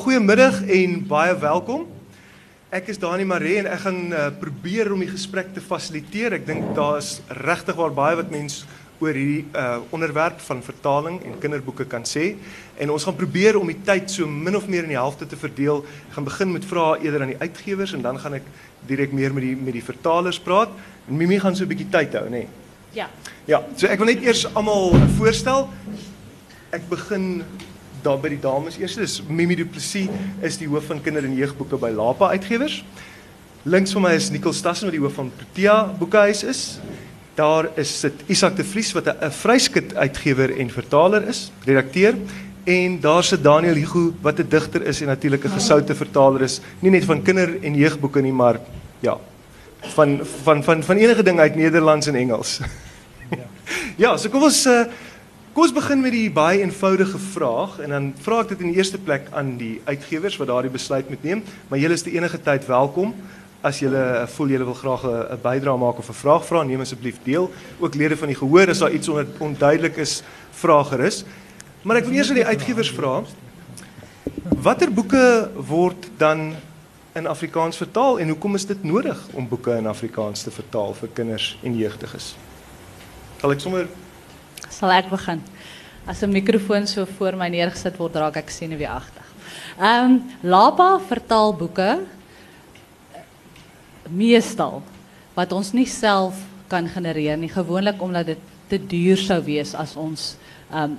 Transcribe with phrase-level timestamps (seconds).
[0.00, 1.82] Goedemiddag en baie welkom.
[2.72, 6.38] Ek is Dani Maree en ek gaan uh, probeer om die gesprek te fasiliteer.
[6.38, 8.64] Ek dink daar is regtig waar baie wat mense
[8.96, 12.30] oor hierdie uh, onderwerp van vertaling en kinderboeke kan sê.
[12.80, 15.36] En ons gaan probeer om die tyd so min of meer in die helfte te
[15.36, 15.84] verdeel.
[16.08, 18.48] Ek gaan begin met vrae eerder aan die uitgewers en dan gaan ek
[18.88, 20.72] direk meer met die met die vertalers praat.
[21.10, 22.46] En Mimi gaan so 'n bietjie tyd hou, nê?
[22.46, 22.48] Nee.
[22.96, 23.10] Ja.
[23.44, 25.68] Ja, so ek wil net eers almal voorstel.
[26.72, 27.44] Ek begin
[28.02, 28.94] daar by die dames eers.
[28.98, 30.08] Dis Mimi Du Plessis
[30.46, 32.84] is die hoof van kinder- en jeugboeke by Lapa Uitgewers.
[33.62, 36.62] Links van my is Nicole Stassen wat die hoof van Protea Boekehuis is.
[37.34, 42.14] Daar is sit Isak de Vries wat 'n vryskut uitgewer en vertaler is, redakteur.
[42.64, 46.60] En daar sit Daniel Hugo wat 'n digter is en natuurlik 'n gesoute vertaler is,
[46.80, 48.60] nie net van kinder- en jeugboeke nie, maar
[49.00, 49.16] ja,
[49.80, 52.60] van van van van enige ding uit Nederlands en Engels.
[53.96, 54.84] Ja, so kom ons uh,
[55.60, 58.78] Kom ons begin met die baie eenvoudige vraag en dan vra ek dit in die
[58.80, 62.40] eerste plek aan die uitgewers wat daardie besluit moet neem, maar julle is die enige
[62.40, 63.12] tyd welkom.
[63.60, 67.20] As julle voel julle wil graag 'n bydrae maak of 'n vraag vra, neem asseblief
[67.24, 67.50] deel.
[67.78, 71.24] Ook lede van die gehoor as daar iets onder, onduidelik is, vra gerus.
[71.82, 73.22] Maar ek wil eers aan die uitgewers vra.
[74.62, 76.54] Watter boeke word dan
[77.12, 81.08] in Afrikaans vertaal en hoekom is dit nodig om boeke in Afrikaans te vertaal vir
[81.12, 82.36] kinders en jeugdiges?
[83.40, 83.88] Sal ek sommer
[84.70, 85.40] Sal ek begin?
[86.06, 89.26] As 'n mikrofoon so voor my neergesit word, raak senuweeagtig.
[89.78, 91.98] Ehm um, Lapa vertaal boeke
[94.08, 94.82] meestal
[95.34, 96.34] wat ons nie self
[96.68, 100.36] kan genereer nie, gewoonlik omdat dit te duur sou wees as ons
[100.72, 100.98] ehm um,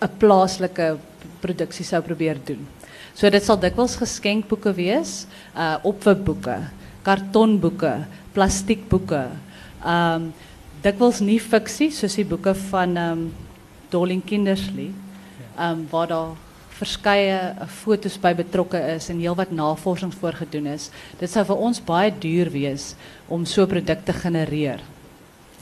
[0.00, 0.98] 'n plaaslike
[1.40, 2.66] produksie sou probeer doen.
[3.14, 6.58] So dit sal dikwels geskenkboeke wees, uh opwipboeke,
[7.02, 9.26] kartonboeke, plastiekboeke.
[9.84, 10.32] Ehm um,
[10.82, 13.28] dikwels nie fiksie soos die boeke van ehm
[13.90, 14.92] Dolly Kindersley
[15.56, 16.36] ehm um, waar daar
[16.78, 20.90] verskeie uh, fotos by betrokke is en heelwat navorsing voorgedoen is.
[21.18, 22.94] Dit sou vir ons baie duur wees
[23.26, 24.80] om so 'n produk te genereer.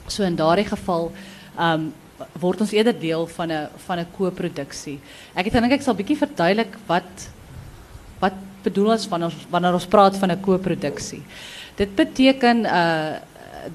[0.07, 1.11] So in daardie geval
[1.57, 1.93] ehm um,
[2.41, 4.99] word ons eerder deel van 'n van 'n ko-produksie.
[5.35, 7.29] Ek dink ek sal bietjie verduidelik wat
[8.19, 11.23] wat bedoel ons wanneer ons wanneer ons praat van 'n ko-produksie.
[11.75, 13.15] Dit beteken uh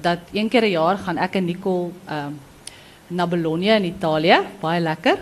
[0.01, 2.33] dat een keer 'n jaar gaan ek en Nicole ehm
[3.13, 5.17] uh, na Bologna in Italië, baie lekker.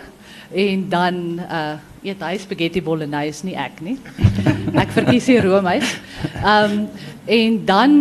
[0.52, 3.94] En dan uh eet hy spaghetti bolognese nie ek nie.
[4.82, 5.94] ek verkies roomys.
[6.42, 6.86] Ehm um,
[7.30, 7.92] en dan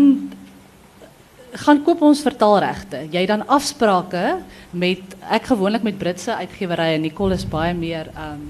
[1.62, 3.04] gaan koop ons vertaalregte.
[3.14, 4.40] Jy dan afsprake
[4.72, 6.98] met ek gewoonlik met Britse uitgewerye.
[6.98, 8.50] Nicole is baie meer ehm um,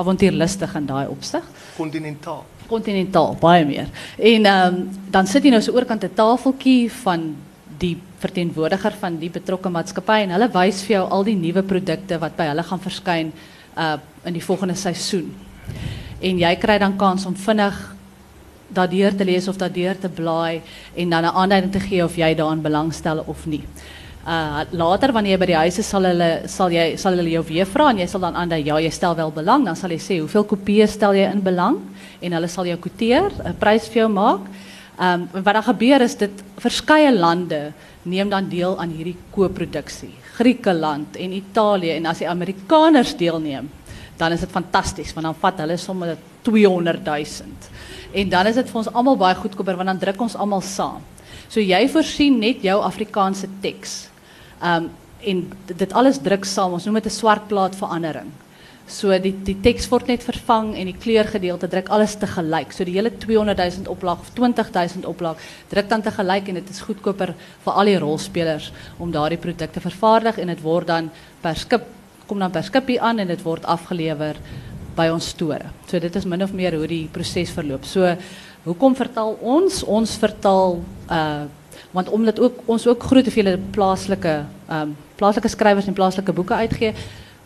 [0.00, 1.44] avontuurlustig in daai opsig.
[1.76, 2.44] Kontinentaal.
[2.70, 3.90] Kontinentaal, baie meer.
[4.16, 7.34] En ehm um, dan sit jy nou so oorkant 'n tafeltjie van
[7.78, 12.18] die verteenwoordiger van die betrokke maatskappy en hulle wys vir jou al die nuwe produkte
[12.20, 13.32] wat by hulle gaan verskyn
[13.76, 13.96] uh
[14.28, 15.30] in die volgende seisoen.
[16.20, 17.76] En jy kry dan kans om vinnig
[18.68, 20.60] daardeur te lees of daardeur te blaai
[20.94, 23.64] en dan 'n aanduiding te gee of jy daaraan belangstel of nie.
[24.26, 27.66] Uh later wanneer jy by die huis is sal hulle sal jy sal jou weer
[27.66, 30.18] vra en jy sal dan aandui ja, jy stel wel belang, dan sal jy sê
[30.20, 31.78] hoeveel kopieë stel jy in belang
[32.20, 34.40] en hulle sal jou kwoteer, 'n prys vir jou maak.
[35.00, 37.70] Um, wat dan gebeur is dit verskeie lande
[38.02, 40.12] neem dan deel aan hierdie koproduksie.
[40.36, 43.70] Griekeland en Italië en as die Amerikaners deelneem,
[44.20, 47.48] dan is dit fantasties want dan vat hulle sommer 200 000.
[48.12, 51.00] En dan is dit vir ons almal baie goedkoper want dan druk ons almal saam.
[51.48, 54.10] So jy voorsien net jou Afrikaanse teks.
[54.60, 54.90] Um,
[55.20, 56.76] en dit alles druk saam.
[56.76, 58.28] Ons noem dit 'n swart plaat verandering.
[58.90, 62.72] So die die teks word net vervang en die kleurgedeelte druk alles te gelyk.
[62.74, 65.38] So die hele 200 000 oplaag of 20 000 oplaag
[65.70, 67.34] druk dan te gelyk en dit is goedkoper
[67.64, 71.10] vir al die rolspelers om daardie produkte vervaardig en dit word dan
[71.42, 71.86] per skip
[72.26, 74.38] kom dan per skipie aan en dit word afgelewer
[74.96, 75.70] by ons store.
[75.86, 77.86] So dit is min of meer hoe die proses verloop.
[77.86, 78.10] So
[78.66, 79.84] hoekom vertaal ons?
[79.86, 81.46] Ons vertaal uh
[81.90, 84.34] want omdat ook ons ook groot hoeveelhede plaaslike
[84.70, 86.92] um, plaaslike skrywers en plaaslike boeke uitgee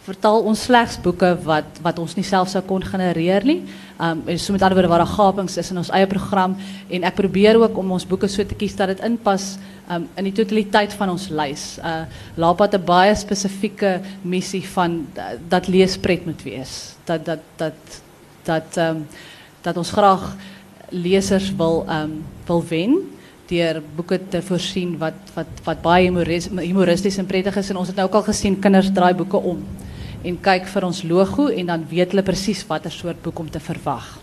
[0.05, 3.63] vertaal ons slegs boeke wat wat ons nie self sou kon genereer nie.
[3.97, 6.57] Um en so met ander woorde waar gapings is in ons eie program
[6.91, 9.55] en ek probeer ook om ons boeke so te kies dat dit inpas
[9.89, 11.65] um in die totaliteit van ons lys.
[11.81, 12.05] Uh
[12.37, 16.97] Lapa het 'n baie spesifieke missie van uh, dat leespret moet wees.
[17.05, 18.01] Dat dat dat
[18.45, 19.07] dat um
[19.63, 20.37] dat ons graag
[20.91, 23.11] lesers wil um wil wen
[23.49, 26.13] deur boeke te voorsien wat wat wat baie
[26.61, 29.65] humoristies en prettig is en ons het nou ook al gesien kinders draai boeke om
[30.25, 33.61] en kyk vir ons logo en dan weet hulle presies watter soort boek om te
[33.61, 34.19] verwag.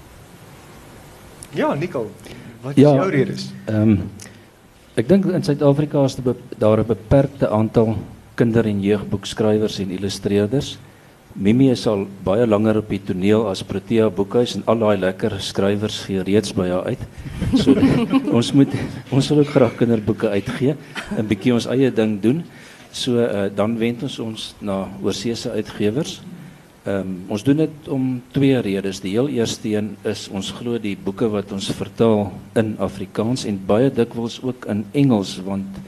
[1.53, 2.09] Ja, Nicole,
[2.61, 3.51] wat is ja, jou redes?
[3.65, 4.11] Ehm um,
[4.99, 6.17] ek dink in Suid-Afrika is
[6.59, 7.95] daar 'n beperkte aantal
[8.35, 10.77] kinder- en jeugboekskrywers en illustreerders
[11.35, 15.37] Mimi is al baie langer op die toneel as Protea Boekhuis en al daai lekker
[15.39, 17.05] skrywers gee reeds by haar uit.
[17.55, 17.75] So
[18.37, 18.73] ons moet
[19.15, 20.75] ons wil ook graag kinderboeke uitgee,
[21.15, 22.43] 'n bietjie ons eie ding doen.
[22.91, 26.21] So uh, dan wend ons ons na oorseese uitgewers.
[26.85, 28.99] Um, ons doen dit om twee redes.
[28.99, 33.59] Die heel eerste een is ons glo die boeke wat ons vertaal in Afrikaans en
[33.65, 35.81] baie dikwels ook in Engels want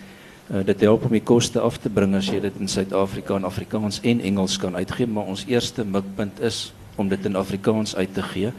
[0.52, 3.48] Uh, dit help om die koste af te bring as jy dit in Suid-Afrika in
[3.48, 8.12] Afrikaans en Engels kan uitgee, maar ons eerste mikpunt is om dit in Afrikaans uit
[8.14, 8.52] te gee.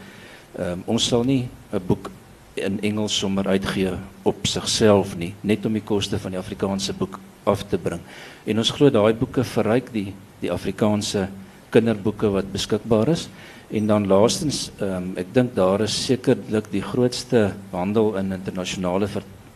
[0.59, 2.09] Um, ons sal nie 'n boek
[2.55, 3.93] in Engels sommer uitgee
[4.23, 8.01] op sigself nie, net om die koste van die Afrikaanse boek af te bring.
[8.45, 10.11] En ons glo daai boeke verryk die
[10.41, 11.27] die Afrikaanse
[11.73, 13.27] kinderboeke wat beskikbaar is.
[13.73, 19.09] En dan laastens, um, ek dink daar is sekerlik die grootste handel in internasionale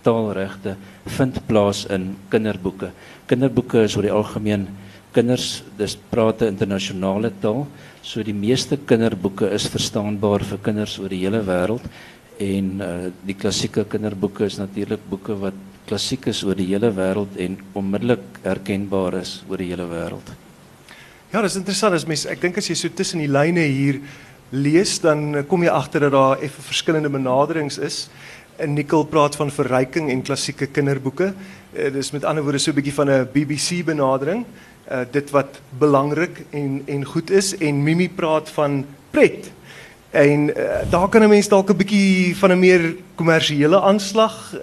[0.03, 0.75] taalregte
[1.17, 2.91] vind plaas in kinderboeke.
[3.27, 4.67] Kinderboeke is oor die algemeen
[5.13, 7.67] kinders dis praat 'n internasionale taal.
[8.01, 11.83] So die meeste kinderboeke is verstaanbaar vir kinders oor die hele wêreld
[12.39, 12.89] en uh,
[13.27, 15.57] die klassieke kinderboeke is natuurlik boeke wat
[15.89, 20.31] klassiek is oor die hele wêreld en onmiddellik herkenbaar is oor die hele wêreld.
[21.33, 23.99] Ja, dis interessant as mens ek dink as jy so tussen die lyne hier
[24.55, 27.99] lees dan kom jy agter dat daar effe verskillende benaderings is.
[28.59, 31.33] En Nicole praat van verryking en klassieke kinderboeke.
[31.33, 34.45] Uh, dis met ander woorde so 'n bietjie van 'n BBC benadering.
[35.11, 39.51] Dit wat belangrik en en goed is en Mimi praat van pret.
[40.11, 44.59] En uh, daar kan 'n mens dalk 'n bietjie van 'n meer kommersiële aanslag uh,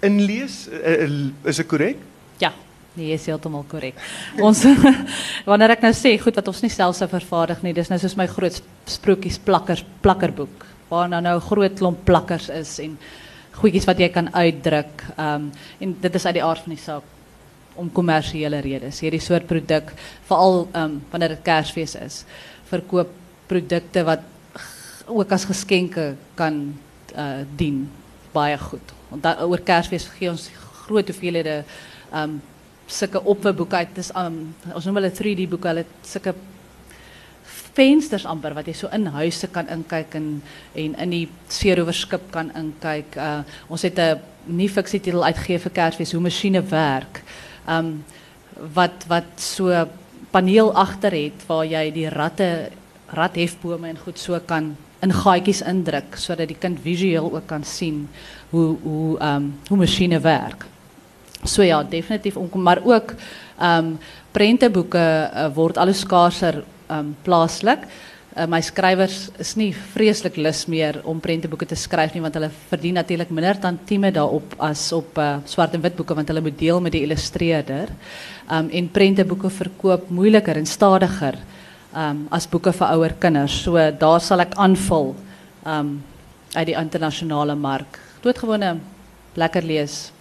[0.00, 0.68] inlees.
[0.68, 1.96] Uh, is dit korrek?
[2.38, 2.52] Ja.
[2.92, 3.94] Nee, is heeltemal korrek.
[4.38, 4.62] Ons
[5.50, 8.14] wanneer ek nou sê goed wat ons nie self sou vervaardig nie, dis nou soos
[8.16, 12.98] my groot sprokies plakkers plakkerboek waar nou nou groot klomp plakkers is en
[13.58, 15.02] goedjies wat jy kan uitdruk.
[15.16, 15.50] Ehm um,
[15.80, 17.02] en dit is uit die aard van die saak
[17.74, 19.00] om kommersiële redes.
[19.02, 19.90] Hierdie soort produk,
[20.28, 22.22] veral ehm um, wanneer dit Kersfees is,
[22.70, 23.10] verkoop
[23.50, 24.22] produkte wat
[25.06, 26.74] ook as geskenke kan
[27.16, 27.90] uh dien
[28.32, 28.92] baie goed.
[29.08, 30.48] Want oor Kersfees gee ons
[30.84, 31.62] groot hoeveelhede
[32.14, 32.40] um,
[32.86, 33.94] sulke opweboeke uit.
[33.94, 34.40] Dis um,
[34.74, 35.70] ons noem hulle 3D boeke.
[35.70, 36.34] Hulle sulke
[37.74, 40.28] vensters amper wat jy so in huise kan inkyk en
[40.78, 43.18] in die seerowerskip kan inkyk.
[43.18, 47.22] Uh ons het 'n nuwe fiksietitel uitgegee vir Kersfees hoe masjiene werk.
[47.68, 48.04] Um
[48.74, 49.70] wat wat so
[50.30, 52.70] paneel agter het waar jy die ratte
[53.06, 58.06] rathefbome en goed so kan in gaatjies indruk sodat die kind visueel ook kan sien
[58.50, 60.66] hoe hoe um hoe masjiene werk.
[61.44, 63.14] So ja, definitief maar ook
[63.60, 63.98] um
[64.32, 67.86] prenteboeke uh, word al hoe skaarser um, plaaslik.
[68.34, 72.50] Uh, my skrywers is nie vreeslik lus meer om prenteboeke te skryf nie want hulle
[72.70, 76.58] verdien natuurlik minder tantieme daarop as op uh, swart en wit boeke want hulle moet
[76.58, 77.92] deel met die illustreerder.
[78.50, 81.38] Um en prenteboeke verkoop moeiliker en stadiger
[81.94, 83.62] um as boeke vir ouer kinders.
[83.62, 85.14] So daar sal ek aanvul
[85.66, 86.02] um
[86.54, 87.98] uit die internasionale mark.
[89.34, 90.12] Lekker lees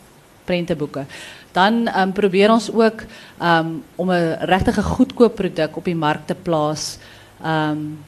[0.46, 1.06] prenteboeke
[1.54, 3.04] dan um, probeer ons ook
[3.42, 6.98] um, om 'n regtig goedkoop produk op die mark te plaas.
[7.46, 8.00] Um,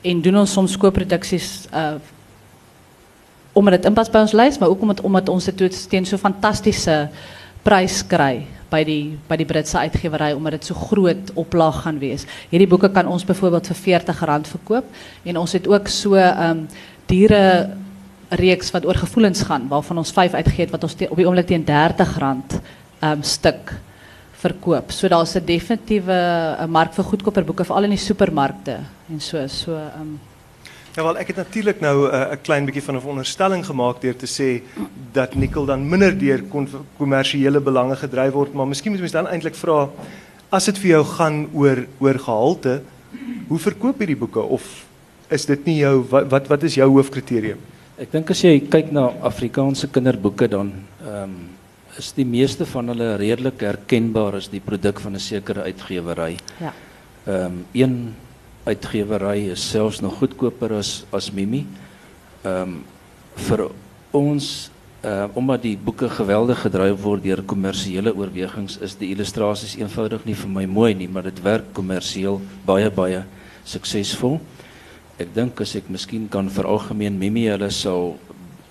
[0.00, 2.00] en doen ons soms koopproduksies uh
[3.52, 7.08] omdat dit inpas by ons lys, maar ook omdat omdat ons dit teen so fantastiese
[7.62, 12.26] prys kry by die by die Britse uitgewery omdat dit so groot oplaag gaan wees.
[12.50, 14.84] Hierdie boeke kan ons byvoorbeeld vir R40 verkoop
[15.24, 16.66] en ons het ook so um
[17.08, 17.76] diere
[18.28, 21.46] reeks wat oor gevoelens gaan waarvan ons 5 uitgegee het wat ons op die oomblik
[21.48, 22.60] teen R30
[23.00, 23.72] um, stuk
[24.38, 24.92] verkoop.
[24.92, 26.12] So daar's 'n definitiewe
[26.60, 28.78] uh, mark vir goedkoper boeke veral in die supermarkte
[29.10, 30.20] en so so um,
[30.98, 34.16] Ja wel, ek het natuurlik nou 'n uh, klein bietjie van 'n veronderstelling gemaak deur
[34.16, 34.62] te sê
[35.12, 36.42] dat nikkel dan minder deur
[36.96, 39.88] kommersiële belange gedryf word, maar miskien moet mens dan eintlik vra
[40.50, 42.82] as dit vir jou gaan oor oor gehalte,
[43.48, 44.86] hoe verkoop jy die boeke of
[45.30, 47.58] is dit nie jou wat wat, wat is jou hoofkriterium?
[47.98, 50.72] Ek dink as jy kyk na Afrikaanse kinderboeke dan
[51.04, 51.36] ehm um,
[51.98, 56.38] is die meeste van hulle redelik herkenbaar as die produk van 'n sekere uitgewery.
[56.60, 56.72] Ja.
[57.26, 58.14] Ehm um, een
[58.68, 61.64] uitgewery is selfs nog goedkoper as Mimi.
[62.44, 62.82] Ehm
[63.38, 63.68] vir
[64.12, 64.70] ons
[65.06, 70.34] uh omdat die boeke geweldig gedryf word deur kommersiële oorwegings is die illustrasies eenvoudig nie
[70.34, 73.22] vir my mooi nie, maar dit werk kommersieel baie baie
[73.64, 74.40] suksesvol.
[75.22, 78.16] Ek dink as ek miskien kan veralgemeen Mimi hulle sal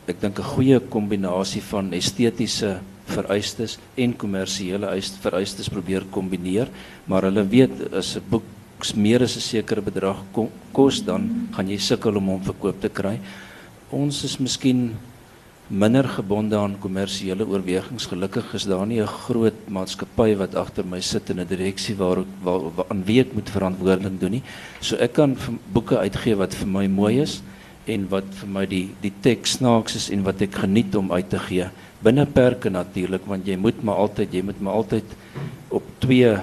[0.08, 4.92] ek dink 'n goeie kombinasie van estetiese vereistes en kommersiële
[5.24, 6.68] vereistes probeer kombineer,
[7.08, 8.44] maar hulle weet as 'n boek
[8.96, 10.18] meer as 'n sekere bedrag
[10.74, 13.20] kos dan gaan jy sukkel om hom verkoop te kry.
[13.92, 14.96] Ons is miskien
[15.68, 18.08] minder gebonde aan kommersiële oorwegings.
[18.08, 22.24] Gelukkig is daar nie 'n groot maatskappy wat agter my sit in 'n direksie waar
[22.44, 24.44] waar, waar aan wie ek moet verantwoordelik doen nie.
[24.80, 25.38] So ek kan
[25.74, 27.42] boeke uitgee wat vir my mooi is
[27.86, 31.30] en wat vir my die die teks snaaks is en wat ek geniet om uit
[31.30, 31.70] te gee.
[32.04, 35.04] Binne perke natuurlik want jy moet maar altyd jy moet maar altyd
[35.70, 36.38] op twee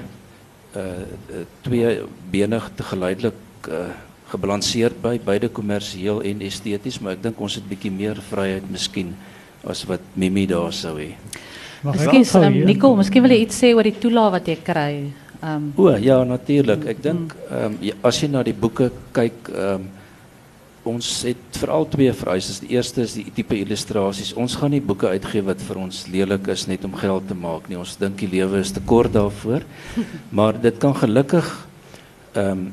[1.62, 3.86] twee bene te geleidelik uh
[4.34, 9.12] gebalanseerd by beide kommersieel en esteties, maar ek dink ons het bietjie meer vryheid miskien
[9.68, 11.12] as wat Mimi daar sou hê.
[11.84, 12.96] Ekskuus, um, Nicole, inkom?
[13.02, 14.94] miskien wil jy iets sê oor die toelaag wat jy kry.
[15.44, 16.86] Um, O ja, natuurlik.
[16.94, 19.92] Ek dink ehm um, ja, as jy na die boeke kyk, ehm um,
[20.84, 22.60] ons het veral twee vereistes.
[22.60, 24.34] Die eerste is die tipe illustrasies.
[24.36, 27.68] Ons gaan nie boeke uitgee wat vir ons lelik is net om geld te maak
[27.70, 27.78] nie.
[27.80, 29.64] Ons dink die lewe is te kort daarvoor.
[30.38, 31.50] Maar dit kan gelukkig
[32.34, 32.72] ehm um,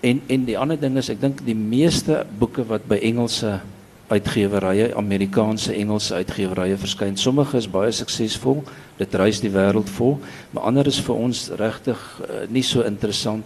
[0.00, 3.56] en en die ander ding is ek dink die meeste boeke wat by Engelse
[4.08, 8.62] uitgewerye, Amerikaanse Engelse uitgewerye verskyn, sommige is baie suksesvol.
[8.96, 10.16] Dit reis die wêreld vol,
[10.52, 13.44] maar ander is vir ons regtig uh, nie so interessant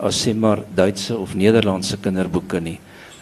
[0.00, 2.78] as sê maar Duitse of Nederlandse kinderboeke nie.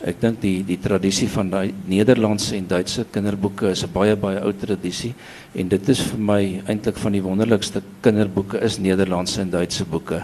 [0.07, 4.39] Ek dink die die tradisie van daai Nederlandse en Duitse kinderboeke is 'n baie baie
[4.39, 5.15] ou tradisie
[5.55, 10.23] en dit is vir my eintlik van die wonderlikste kinderboeke is Nederlandse en Duitse boeke.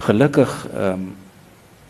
[0.00, 1.12] Gelukkig ehm um,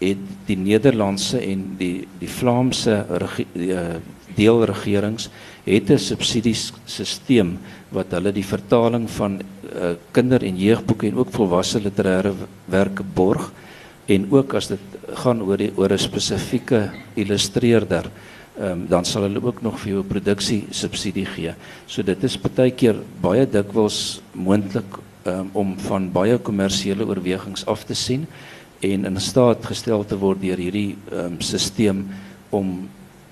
[0.01, 3.07] het die Nederlandse en die die Vlaamse
[3.55, 3.97] die, uh,
[4.37, 5.31] deelregerings
[5.65, 7.59] het 'n subsidiesisteem
[7.91, 12.35] wat hulle die vertaling van uh, kinder- en jeugboeke en ook volwasse literêre
[12.67, 13.53] werke borg
[14.07, 14.81] en ook as dit
[15.25, 18.11] gaan oor die oor 'n spesifieke illustreerder
[18.61, 21.55] um, dan sal hulle ook nog 'n produksie subsidie gee.
[21.87, 27.85] So dit is baie keer baie dikwels moontlik um, om van baie kommersiële oorwegings af
[27.85, 28.27] te sien
[28.81, 32.05] en in staat gestel te word deur hierdie um, stelsel
[32.51, 32.89] om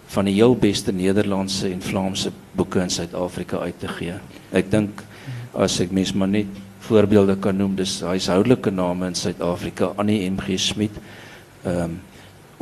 [0.07, 4.15] van die heel beste Nederlandse en Vlaamse boeke in Suid-Afrika uit te gee.
[4.53, 5.03] Ek dink
[5.53, 6.47] as ek mens maar net
[6.87, 10.99] voorbeelde kan noem, dis huishoudelike name in Suid-Afrika, Annie MG Smit,
[11.65, 12.01] ehm um,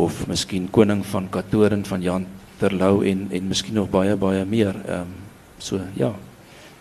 [0.01, 4.75] of miskien Koning van Katoren van Jan Terlou en en miskien nog baie baie meer.
[4.87, 5.15] Ehm um,
[5.59, 6.15] so ja.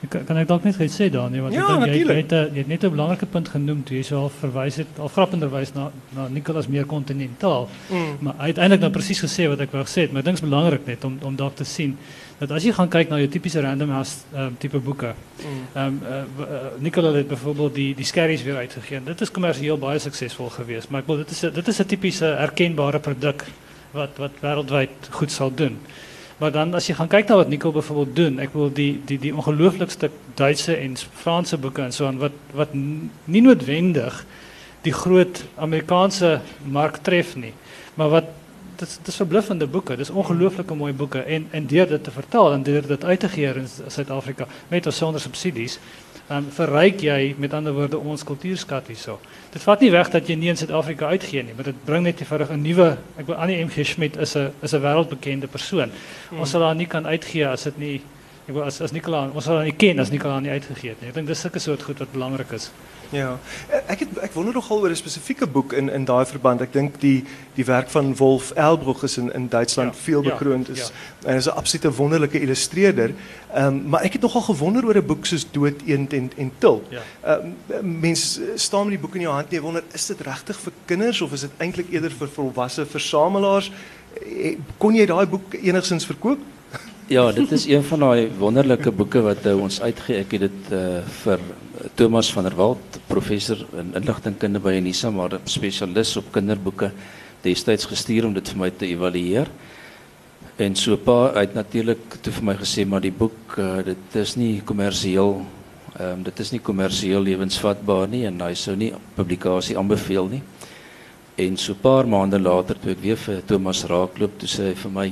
[0.08, 2.22] Kan, kan ek dalk net iets sê Danie want Ja, natuurlijk.
[2.22, 4.88] het, eh, jy het net 'n belangrike punt genoem toe jy so al verwys het
[4.98, 7.70] al grappenderwys na na Nicolas meer kontinentaal.
[7.90, 8.18] Mm.
[8.20, 10.50] Maar het eintlik nou presies gesê wat wou gesê het, maar ek dink dit is
[10.50, 11.98] belangrik net om om dalk te sien
[12.38, 15.14] dat as jy gaan kyk na jou tipiese random house um, tipe boeke.
[15.14, 15.44] Mm.
[15.74, 19.04] Ehm um, uh, uh, Nicolas het byvoorbeeld die die skerries weer uitgegee.
[19.04, 22.26] Dit is kommersieel baie suksesvol geweest, maar ek bedoel dit is dit is 'n tipiese
[22.26, 23.46] erkenbare produk
[23.92, 25.78] wat wat wêreldwyd goed sal doen.
[26.40, 29.18] Maar dan as jy gaan kyk na wat Nicole byvoorbeeld doen, ek wil die die
[29.20, 34.22] die ongelooflikste Duitse en Franse boeke en aan wat wat n- nie noodwendig
[34.88, 36.40] die groot Amerikaanse
[36.72, 37.52] mark tref nie,
[38.00, 38.30] maar wat
[38.80, 39.98] dit is- is verbluffende boeke.
[39.98, 43.30] Dis ongelooflike mooi boeke en en deur dit te vertaal en deur dit uit te
[43.30, 45.80] gee in Suid-Afrika met of sonder subsidies,
[46.30, 49.18] um, verryk jy met ander woorde ons kultuurskat hierso.
[49.54, 52.22] Dit vat nie weg dat jy nie in Suid-Afrika uitgee nie, maar dit bring net
[52.22, 55.92] eenvoudig 'n nuwe ek wil Annie MG Schmidt is 'n is 'n wêreldbekende persoon.
[56.32, 58.02] Ons sal haar nie kan uitgee as dit nie
[58.48, 61.02] ek wil as as Nicola ons sal haar nie ken as Nicola nie uitgegee het
[61.02, 61.10] nie.
[61.10, 62.72] Ek dink dis sulke soort goed wat belangrik is.
[63.12, 63.40] Ja.
[63.88, 66.62] Ek het ek wonder nogal oor 'n spesifieke boek in in daai verband.
[66.62, 67.24] Ek dink die
[67.56, 70.80] die werk van Wolf Elbroeg is in in Duitsland Ja, veel bekroond is.
[71.24, 71.30] ja.
[71.30, 73.12] En is 'n absolute wonderlike illustreerder.
[73.54, 76.52] Ehm um, maar ek het nogal gewonder oor 'n boek soos Dood Eend en en
[76.58, 76.84] Til.
[76.90, 77.02] Ja.
[77.24, 80.60] Ehm mense staan met die boek in jou hand en jy wonder is dit regtig
[80.60, 83.72] vir kinders of is dit eintlik eerder vir volwasse versamelaars?
[84.26, 86.40] Eh, Kon jy daai boek enigstens verkoop?
[87.10, 90.20] Ja, dit is een van daai wonderlike boeke wat uh, ons uitgee.
[90.22, 91.42] Ek het dit uh, vir
[91.98, 96.92] Thomas van der Walt, professor in inligtingkunde by Unisa, maar spesialis op kinderboeke,
[97.42, 99.50] destyds gestuur om dit vir my te evalueer.
[100.62, 103.58] En so paar uit natuurlik toe vir my gesê maar die boek
[103.90, 105.40] dit is nie kommersieel
[105.96, 110.44] ehm dit is nie kommersieel lewensvatbaar nie en hy sou nie publikasie aanbeveel nie.
[111.42, 114.78] En so 'n paar maande later toe ek weer vir Thomas raakloop, toe sê hy
[114.86, 115.10] vir my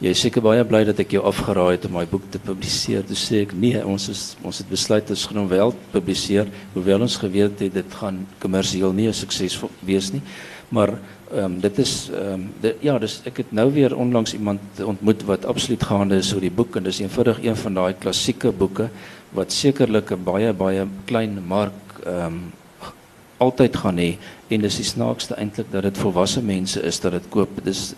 [0.00, 3.02] Jy is seker baie bly dat ek jou afgeraai het om my boek te publiseer.
[3.04, 7.04] Toe sê ek nee, ons is ons het besluit ons gaan hom wel publiseer, hoewel
[7.04, 10.22] ons geweet het dit gaan kommersieel nie 'n sukses wees nie.
[10.70, 10.96] Maar
[11.36, 12.48] um, dit is ehm
[12.80, 16.50] ja, dis ek het nou weer onlangs iemand ontmoet wat absoluut gaande is oor die
[16.50, 18.88] boek en dis eenvoudig een van daai klassieke boeke
[19.36, 22.56] wat sekerlik 'n baie baie klein mark ehm
[23.36, 24.16] altyd gaan hê
[24.48, 27.64] en dis die snaakste eintlik dat dit volwasse mense is dat dit koop.
[27.64, 27.94] Dis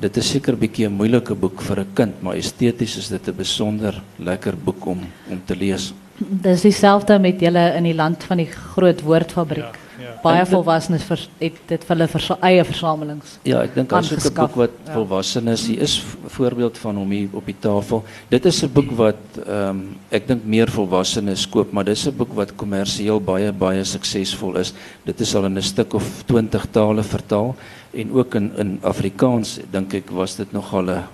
[0.00, 3.28] dit is seker 'n bietjie 'n moeilike boek vir 'n kind, maar esteties is dit
[3.28, 5.00] 'n besonder lekker boek om
[5.30, 5.92] om te lees.
[6.18, 9.74] Dis dieselfde met julle in die land van die groot woordfabriek.
[9.74, 9.85] Ja.
[10.22, 13.36] Baie volwassenes vers, het dit vir hulle versa, eie versamelings.
[13.46, 14.92] Ja, ek dink as 'n boek wat ja.
[14.92, 18.04] volwassenes, hier is 'n voorbeeld van hom hier op die tafel.
[18.28, 22.34] Dit is 'n boek wat ehm ek dink meer volwassenes koop, maar dis 'n boek
[22.34, 24.72] wat kommersieel baie baie suksesvol is.
[25.04, 27.56] Dit is al in 'n stuk of 20 tale vertaal
[27.92, 31.04] en ook in in Afrikaans dink ek was dit nogal 'n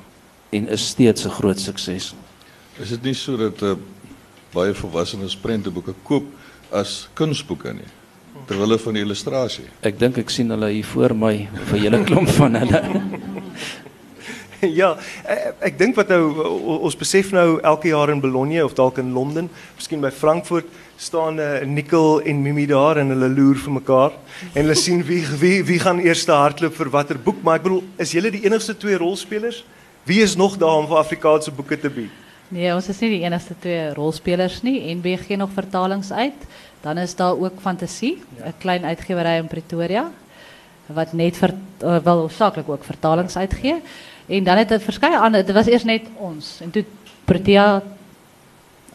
[0.51, 2.15] en is steeds 'n groot sukses.
[2.79, 3.75] Is dit nie so dat uh,
[4.53, 6.25] baie volwassenes prenteboeke koop
[6.71, 8.02] as kunsboeke nie?
[8.47, 9.65] Terwyl hulle van die illustrasie.
[9.87, 11.35] Ek dink ek sien hulle hier voor my,
[11.71, 12.81] vir julle klomp van hulle.
[14.81, 14.93] ja,
[15.25, 16.23] ek, ek dink wat nou
[16.83, 20.71] ons besef nou elke jaar in Bologna of dalk in Londen, miskien by Frankfurt
[21.03, 24.13] staan 'n uh, Nikkel en Mimi daar en hulle loer vir mekaar
[24.55, 27.83] en hulle sien wie wie wie gaan eers hardloop vir watter boek, maar ek bedoel,
[27.99, 29.65] is julle die enigste twee rolspelers?
[30.05, 32.11] Wie is nog daar om vir Afrikaanse boeke te bied?
[32.53, 34.95] Nee, ons is nie die enigste twee rolspelers nie.
[34.95, 36.47] NB gee nog vertalings uit.
[36.83, 40.11] Dan is daar ook Fantasie, 'n klein uitgewery in Pretoria
[40.87, 43.83] wat net vir uh, wel hoofsaaklik ook vertalings uitgee.
[44.27, 46.85] En dan het dit verskeie ander, dit was eers net ons en toe
[47.25, 47.83] Protea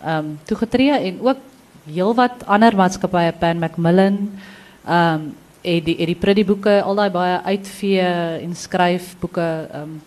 [0.04, 1.38] ehm um, toegetree en ook
[1.86, 4.40] heelwat ander maatskappye Pan Macmillan
[4.86, 8.02] ehm um, het die het die Pretty boeke, al daai baie uitvee
[8.42, 10.02] en skryfboeke ehm um,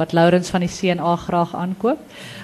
[0.00, 1.98] wat Laurens van die CNA graag aankoop.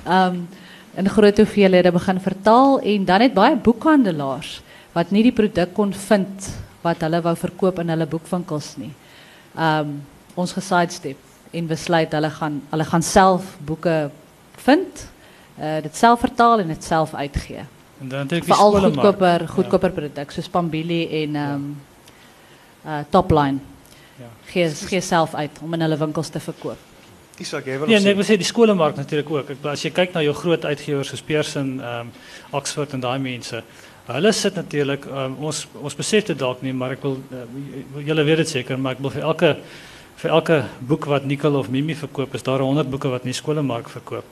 [0.04, 0.48] Um
[0.96, 4.60] in groot hoeveelhede begin vertaal en dan het baie boekhandelaars
[4.96, 6.48] wat nie die produk kon vind
[6.84, 8.92] wat hulle wou verkoop in hulle boekwinkels nie.
[9.54, 9.98] Um
[10.36, 11.16] ons gesidestep
[11.56, 14.10] en besluit hulle gaan hulle gaan self boeke
[14.66, 15.06] vind,
[15.56, 17.64] uh, dit self vertaal en dit self uitgee.
[18.00, 18.94] En dan natuurlijk skolenmark.
[18.94, 21.64] goedkoper goedkoper produk soos Pambili en um
[22.86, 23.58] uh Topline.
[24.18, 24.28] Ja.
[24.52, 26.78] Gee gee self uit om in hulle winkels te verkoop.
[27.38, 29.50] Isak, jy wil Ja, nog nee, ek wil sê die skolenmark natuurlik ook.
[29.50, 32.14] Ek bedoel, as jy kyk na jou groot uitgewers soos Pearson, ehm
[32.56, 33.60] Oxford en daai mense,
[34.06, 37.42] hulle sit natuurlik um, ons ons besef dit dalk nie, maar ek wil uh,
[38.06, 39.52] julle weet dit seker, maar ek wil vir elke
[40.16, 43.90] vir elke boek wat Nicol of Mimi verkoop, is daar 100 boeke wat die skolenmark
[43.92, 44.24] verkoop.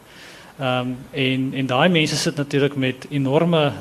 [0.59, 3.73] Ehm en en daai mense sit natuurlik met enorme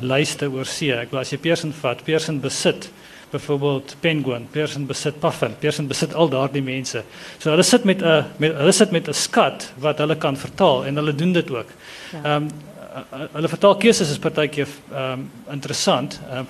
[0.65, 0.91] see.
[0.91, 2.89] Ek bedoel as jy Pearson vat, Pearson besit
[3.33, 7.01] byvoorbeeld Penguin, Pearson besit Puffin, Pearson besit al daardie mense.
[7.37, 10.95] So hulle sit met 'n hulle sit met 'n skat wat hulle kan vertaal en
[11.01, 11.69] hulle doen dit ook.
[12.11, 12.23] Ja.
[12.23, 12.49] Ehm um,
[13.33, 16.19] hulle vertaalkeuses is partykeer ehm um, interessant.
[16.31, 16.47] Um,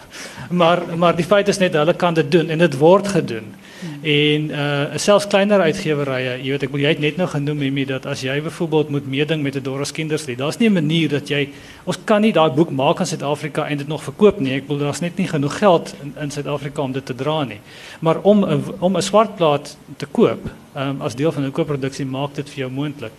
[0.50, 3.56] maar maar die feit is net hulle kan dit doen en dit word gedoen.
[4.02, 7.86] En uh selfs kleiner uitgewerye, jy weet ek wil jy het net nou genoem Mimi
[7.86, 11.28] dat as jy byvoorbeeld moet meeding met 'n Doris Kindersley, daar's nie 'n manier dat
[11.28, 11.50] jy
[11.84, 14.54] ons kan nie daai boek maak in Suid-Afrika en dit nog verkoop nie.
[14.54, 17.60] Ek bedoel daar's net nie genoeg geld in in Suid-Afrika om dit te dra nie.
[18.00, 22.06] Maar om 'n om 'n swart plaat te koop, um, as deel van 'n koopproduksie
[22.06, 23.12] maak dit vir jou moontlik.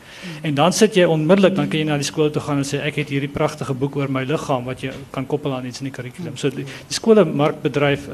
[0.42, 2.80] En dan sit jy onmiddellik dan kan jy na die skool toe gaan en sê
[2.80, 5.84] ek het hierdie pragtige boek oor my liggaam wat jy kan koppel aan iets in
[5.84, 6.36] die kurrikulum.
[6.36, 6.94] So die, die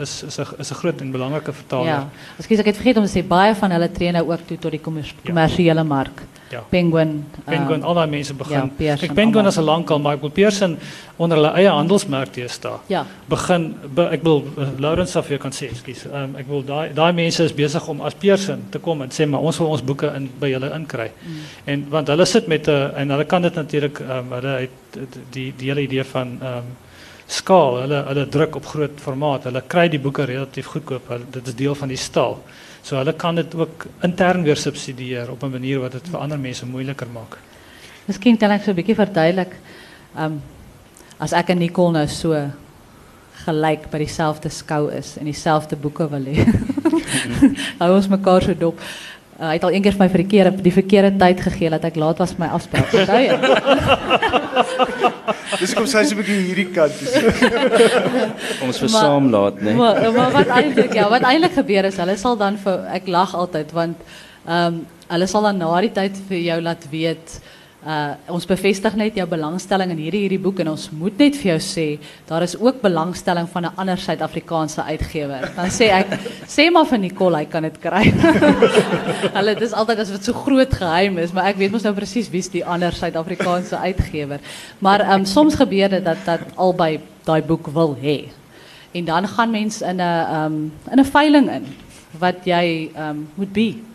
[0.00, 1.87] is is 'n is 'n groot en belangrike vertaler.
[1.87, 4.59] Ja, ekskuus ek het vergeet om te sê baie van hulle tree nou ook toe
[4.59, 4.81] tot die
[5.85, 6.22] mark.
[6.51, 6.65] Ja.
[6.69, 7.25] Penguin.
[7.45, 8.73] Penguin, ehm, al daai mense begin.
[8.79, 10.79] ja, ek Penguin is 'n lankal, maar ek wil Pearson
[11.17, 12.81] onder hulle eie handelsmerk teestaan.
[12.87, 13.07] Ja.
[13.29, 16.05] begin be, ek wil uh, Lawrence af kan sê, ekskuus.
[16.05, 19.29] Um, ek wil daai daai mense is besig om as Pearson te kom en sê
[19.29, 21.11] maar ons wil ons boeke in by julle inkry.
[21.23, 21.37] Mm.
[21.65, 24.71] En want hulle sit met 'n en hulle kan dit natuurlik um, hulle het
[25.31, 26.65] die die hele idee van um,
[27.27, 27.81] skaal.
[27.81, 29.45] Hulle hulle druk op groot formaat.
[29.45, 31.09] Hulle kry die boeke relatief goedkoop.
[31.09, 32.39] Hulle, dit is deel van die stal.
[32.83, 36.38] So hulle kan dit ook intern weer subsidieer op 'n manier wat dit vir ander
[36.38, 37.38] mense moeiliker maak.
[38.07, 39.55] Miskien kan ek so 'n bietjie verduidelik.
[40.16, 40.43] Um
[41.19, 42.51] as ek en Nicole nou so
[43.45, 46.45] gelyk by dieselfde skou is en dieselfde boeke wil hê.
[47.81, 48.81] Hou ons mekaar so dop.
[49.40, 51.71] Uh, hy het al een keer vir my vir die keer die verkeerde tyd gegee
[51.73, 52.93] dat ek laat was vir my afspraak.
[52.93, 53.31] Onthou jy?
[55.59, 57.33] Dis kom sy so 'n bietjie hierdie kant toe.
[58.67, 59.75] Ons versaamlaat, né?
[59.75, 63.35] Maar, maar wat eintlik ja, wat eintlik gebeur is, hulle sal dan vir ek lag
[63.35, 63.99] altyd want
[64.47, 67.41] ehm um, hulle sal dan na die tyd vir jou laat weet
[67.81, 71.55] uh ons bevestig net jou belangstelling in hierdie hierdie boek en ons moet net vir
[71.55, 71.87] jou sê
[72.29, 75.49] daar is ook belangstelling van 'n ander Suid-Afrikaanse uitgewer.
[75.57, 76.12] Dan sê ek
[76.47, 78.12] sê maar vir Nicole hy kan dit kry.
[79.33, 82.29] Hulle dis altyd as dit so groot geheim is, maar ek weet mos nou presies
[82.31, 84.40] wie's die ander Suid-Afrikaanse uitgewer.
[84.79, 88.29] Maar um, soms gebeur dit dat dat albei daai boek wil hê.
[88.93, 91.64] En dan gaan mense in 'n um, in 'n veiling in
[92.19, 93.89] wat jy um, moet be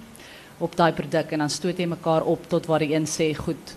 [0.59, 3.75] op daai produk en dan stoot jy mekaar op tot waar die een sê goed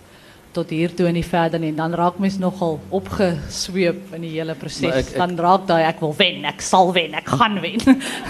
[0.51, 4.31] tot hier toe en nie verder nie en dan raak mens nogal opgesweep in die
[4.33, 4.83] hele proses.
[4.95, 7.77] ek- Dan raak daai ek wil wen, ek sal wen, ek gaan wen.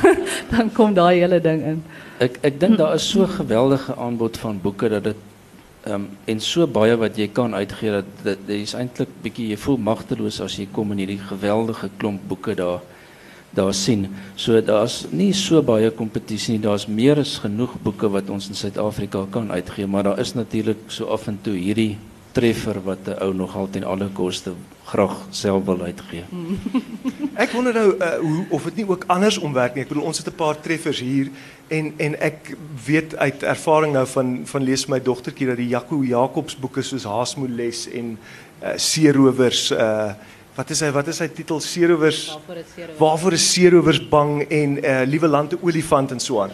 [0.52, 1.84] dan kom daai hele ding in.
[2.20, 5.16] Ek ek dink daar is so geweldige aanbod van boeke dat dit
[5.86, 9.58] ehm um, en so baie wat jy kan uitgee dat dit is eintlik bietjie jy
[9.58, 12.82] voel magteloos as jy kom in hierdie geweldige klomp boeke daar.
[13.60, 14.08] Daar sien.
[14.39, 16.63] So daar's nie so baie kompetisie nie.
[16.63, 20.88] Daar's meer as genoeg boeke wat ons in Suid-Afrika kan uitgee, maar daar is natuurlik
[20.88, 21.98] so af en toe hierdie
[22.32, 24.54] treffer wat 'n ou nog altyd alle koste
[24.86, 26.24] graag self wil uitgee.
[27.43, 29.84] Ek wonder nou uh, hoe of dit nie ook andersom werk nie.
[29.84, 31.30] Ek bedoel ons het 'n paar treffers hier
[31.67, 36.04] en en ek weet uit ervaring nou van van lees my dogtertjie dat die Jaco
[36.04, 38.17] Jacobs boeke soos Haasmoeles en
[38.63, 40.13] uh, Seerowers uh
[40.60, 42.26] wat is hy wat is sy titel Seerowers
[43.00, 46.52] Waarvoor is Seerowers bang en uh, Liewe Land 'n olifant en so aan.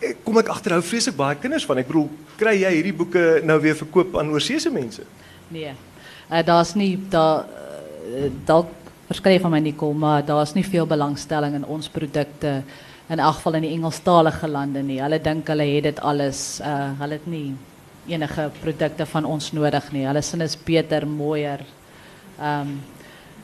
[0.00, 1.78] Eh, Kom ek agterhou vreeslik baie kinders van.
[1.78, 5.02] Ek bedoel, kry jy hierdie boeke nou weer verkoop aan oorseese mense?
[5.48, 5.72] Nee.
[6.30, 8.72] Uh, daar's nie daar uh, dalk
[9.06, 12.62] verskrif van my Nicole, maar daar's nie veel belangstelling in ons produkte
[13.08, 14.98] in elk geval in die Engelstalige lande nie.
[15.00, 16.60] Hulle dink hulle het dit alles.
[16.60, 17.54] Uh hulle het nie
[18.10, 20.06] enige produkte van ons nodig nie.
[20.06, 21.62] Hulle sin is beter, mooier.
[22.40, 22.95] Ehm um,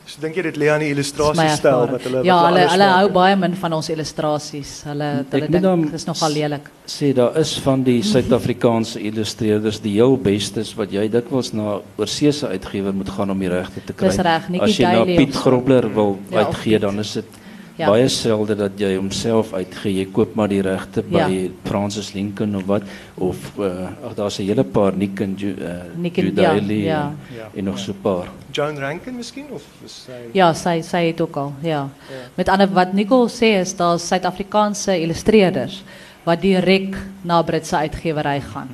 [0.05, 3.53] So dink jy dit lê aan die wat hulle Ja, hulle hulle hou baie min
[3.55, 4.73] van ons illustrasies.
[4.89, 6.67] Hulle hulle dink dit is nogal lelik.
[6.91, 12.51] Sê daar is van die Suid-Afrikaanse illustreerders die heel bestes wat jy dikwels na oorseese
[12.51, 14.11] uitgewer moet gaan om die regte te kry.
[14.11, 15.39] Dis reg, Nikki As jy na Piet.
[15.39, 17.39] Grobler wil Ja, uitgee, dan is dit
[17.75, 17.87] Ja.
[17.89, 19.93] baie selde dat jy homself uitgee.
[19.95, 21.49] Jy koop maar die regte by Ja.
[21.65, 22.83] Francis Lincoln of wat
[23.17, 26.83] of uh, ag daar's 'n hele paar Nick en Ju, uh, Nick en- ja, Judaeli
[26.83, 27.11] ja.
[27.55, 28.27] en nog so 'n paar.
[28.51, 31.69] Joan Rankin miskien of is sy Ja, sy sy het ook al, ja.
[31.69, 31.89] Ja.
[32.35, 35.83] Met ander wat Nicole sê is daar Suid-Afrikaanse illustreerders
[36.23, 38.69] wat direk na Britse uitgewery gaan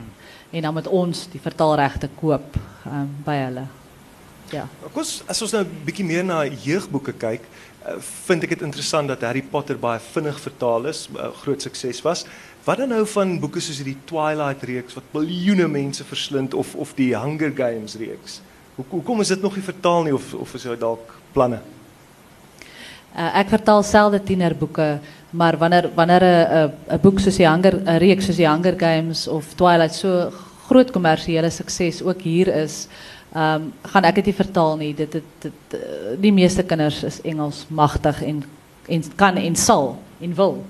[0.52, 3.64] en dan met ons die vertaalregte koop um, by hulle.
[4.52, 4.68] Ja.
[4.94, 7.42] Kom as ons nou 'n bietjie meer na jeugboeke kyk,
[8.28, 12.26] vind ek dit interessant dat Harry Potter baie vinnig vertaal is, uh, groot sukses was.
[12.66, 16.94] Wat dan nou van boeke soos die Twilight reeks wat miljoene mense verslind of of
[16.98, 18.42] die Hunger Games reeks?
[18.76, 21.62] Hoe hoekom is dit nog nie vertaal nie of of is daar dalk planne?
[23.16, 25.00] Uh, vertaal selde tienerboeke,
[25.32, 30.30] maar wanneer wanneer boek soos die Hunger reeks soos die Hunger Games of Twilight so
[30.70, 32.88] groot kommersiële sukses ook hier is,
[33.36, 34.94] um, gaan ek dit nie vertaal nie.
[34.94, 35.80] Dit uh,
[36.20, 38.44] die meeste kinders is Engels magtig en
[38.90, 40.64] en kan en sal en wil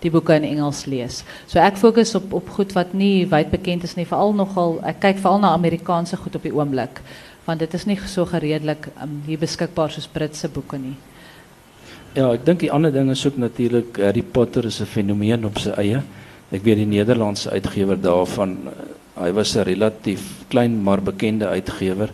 [0.00, 1.22] die boeke in Engels lees.
[1.48, 5.00] So ek fokus op op goed wat nie wyd bekend is nie, veral nogal ek
[5.04, 7.02] kyk veral na Amerikaanse goed op die oomblik,
[7.46, 10.96] want dit is nie so gereedelik um, hier beskikbaar soos Britse boeke nie.
[12.16, 15.58] Ja, ek dink die ander ding is ook natuurlik Harry Potter is 'n fenomeen op
[15.58, 16.02] sy eie.
[16.50, 18.72] Ek weet die Nederlandse uitgewer daarvan, eh,
[19.16, 22.10] hy was 'n relatief klein maar bekende uitgewer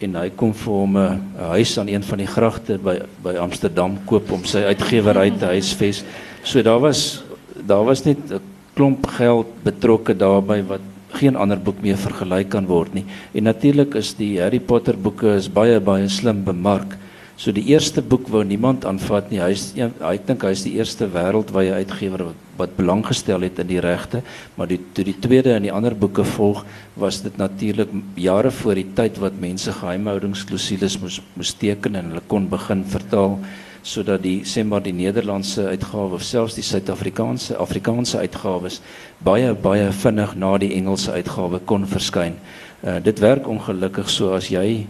[0.00, 3.34] en hy kom vir hom 'n 'n huis aan een van die gragte by by
[3.36, 6.04] Amsterdam koop om sy uitgewery te huisves.
[6.42, 7.22] So daar was
[7.66, 8.40] daar was net 'n
[8.74, 10.80] klomp geld betrokke daarbey wat
[11.12, 13.04] geen ander boek meer vergelyk kan word nie.
[13.34, 16.96] En natuurlik is die Harry Potter boeke is baie baie slim bemark.
[17.36, 19.40] So die eerste boek wou niemand aanvat nie.
[19.40, 23.80] Een- ek dink hy's die eerste wêreldwye uitgewer wat, wat belang gestel het in die
[23.80, 24.22] regte,
[24.56, 26.64] maar die toe die tweede en die ander boeke volg,
[26.94, 32.22] was dit natuurlik jare voor die tyd wat mense geheimhoudingsklousules moes moes teken en hulle
[32.28, 33.38] kon begin vertaal
[33.82, 38.80] sodat die sê maar die Nederlandse uitgawe of selfs die Suid-Afrikaanse Afrikaanse uitgawes
[39.24, 42.36] baie baie vinnig na die Engelse uitgawe kon verskyn.
[42.82, 44.86] Uh, dit werk ongelukkig so as jy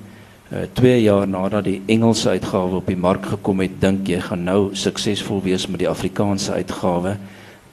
[0.53, 4.45] uh, 2 jaar nadat die Engelse uitgawe op die mark gekom het, dink jy gaan
[4.45, 7.17] nou suksesvol wees met die Afrikaanse uitgawe.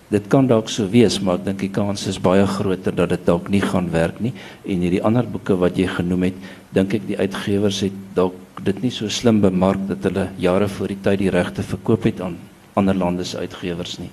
[0.10, 3.26] Dit kan dalk so wees, maar ek dink die kans is baie groter dat dit
[3.28, 4.34] dalk nie gaan werk nie.
[4.66, 6.40] En hierdie ander boeke wat jy genoem het,
[6.74, 10.96] dink ek die uitgewers het dalk dit nie so slim bemark dat hulle jare voor
[10.96, 12.40] die tyd die regte verkoop het aan
[12.80, 14.10] ander lande se uitgewers nie.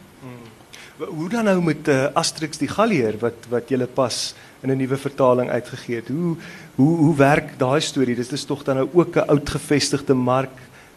[0.96, 4.96] Hoe dan nou met uh, Asterix die Gallier wat wat julle pas in 'n nuwe
[4.96, 6.08] vertaling uitgegee het?
[6.08, 6.36] Hoe
[6.74, 8.16] hoe hoe werk daai storie?
[8.16, 10.56] Dis dis tog dan nou ook 'n oud gevestigde mark.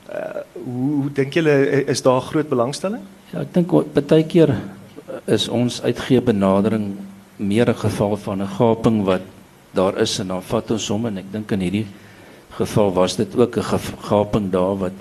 [0.09, 3.01] Uh, hoe hoe dink julle is daar groot belangstelling?
[3.33, 4.55] Ja, ek dink baie keer
[5.25, 6.95] is ons uitgee benadering
[7.35, 9.21] meer 'n geval van 'n gaping wat
[9.73, 11.87] daar is en dan vat ons hom en ek dink in hierdie
[12.49, 14.93] geval was dit ook 'n gaping daar wat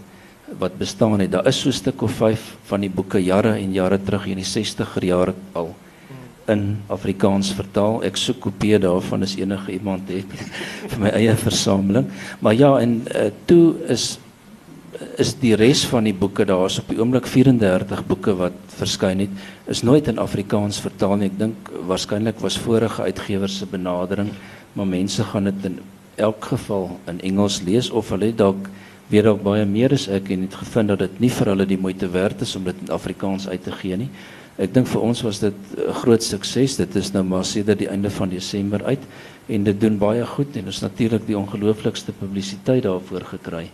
[0.59, 1.33] wat bestaan het.
[1.33, 4.37] Daar is so 'n stuk of 5 van die boeke jare en jare terug in
[4.37, 5.75] die 60er jare al
[6.49, 8.03] in Afrikaans vertaal.
[8.05, 10.25] Ek soek kopieë daarvan as enige iemand het
[10.90, 12.09] vir my eie versameling.
[12.40, 14.18] Maar ja, en uh, toe is
[15.18, 19.71] is die res van die boeke daar's op die oomblik 34 boeke wat verskyn het
[19.71, 21.29] is nooit in Afrikaans vertaal nie.
[21.31, 24.33] Ek dink waarskynlik was vorige uitgewers se benadering,
[24.73, 25.79] maar mense gaan dit in
[26.16, 28.71] elk geval in Engels lees of hulle dalk
[29.09, 32.09] weet dalk baie meer as en het gevind dat dit nie vir hulle die moeite
[32.12, 34.11] werd is om dit in Afrikaans uit te gee nie.
[34.59, 36.77] Ek dink vir ons was dit 'n groot sukses.
[36.77, 39.01] Dit is nou maar sedert die einde van Desember uit
[39.49, 43.71] en dit doen baie goed en ons het natuurlik die ongelooflikste publisiteit daarvoor gekry.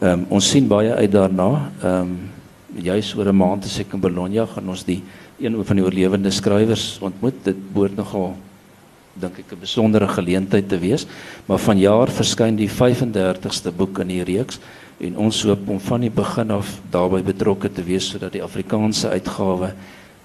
[0.00, 1.70] Ehm ons sien baie uit daarna.
[1.82, 2.18] Ehm um,
[2.82, 5.02] juis oor 'n maand as ek in Bologna gaan ons die
[5.40, 7.44] een van die oorlewende skrywers ontmoet.
[7.44, 8.36] Dit behoort nogal
[9.14, 11.06] dink ek 'n besondere geleentheid te wees.
[11.46, 14.58] Maar vanjaar verskyn die 35ste boek in die reeks
[15.00, 19.08] en ons hoop om van die begin af daarbey betrokke te wees sodat die Afrikaanse
[19.08, 19.72] uitgawe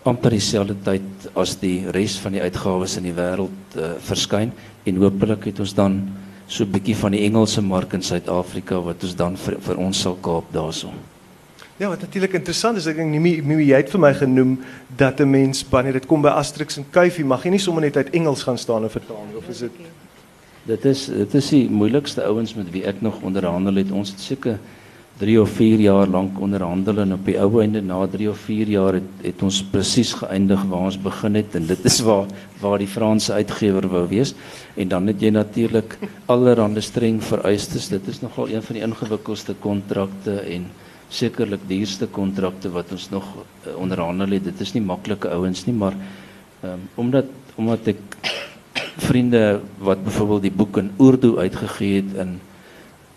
[0.04, 4.54] amper dieselfde tyd as die res van die uitgawes in die wêreld uh, verskyn
[4.86, 6.00] en hopelik het ons dan
[6.48, 10.02] so 'n bietjie van die Engelse mark in Suid-Afrika wat ons dan vir, vir ons
[10.02, 10.94] sal kaap daarso.
[11.78, 14.56] Ja, wat natuurlik interessant is, ek dink nie nie jy het vir my genoem
[14.98, 17.98] dat 'n mens wanneer dit kom by Asterix en Kuifie mag jy nie sommer net
[17.98, 19.72] uit Engels gaan staan en vertaal nie of is dit
[20.68, 23.92] Dit is dit is die moeilikste ouens met wie ek nog onderhandel het.
[23.92, 24.58] Ons het seker
[25.22, 28.68] 3 of 4 jaar lank onderhandel en op die ou einde na 3 of 4
[28.68, 32.26] jaar het, het ons presies geëindig waar ons begin het en dit is waar
[32.60, 34.34] waar die Franse uitgewer wou wees
[34.76, 37.88] en dan het jy natuurlik allerlei streng vereistes.
[37.88, 40.68] Dit is nogal een van die ingewikkeldste kontrakte en
[41.10, 44.50] sekerlik duurste kontrakte wat ons nog uh, onderhandel het.
[44.50, 45.96] Dit is nie maklike ouens nie, maar
[46.64, 48.02] um, omdat omdat ek
[49.08, 52.38] vriende wat byvoorbeeld die boek in Urdu uitgegee het in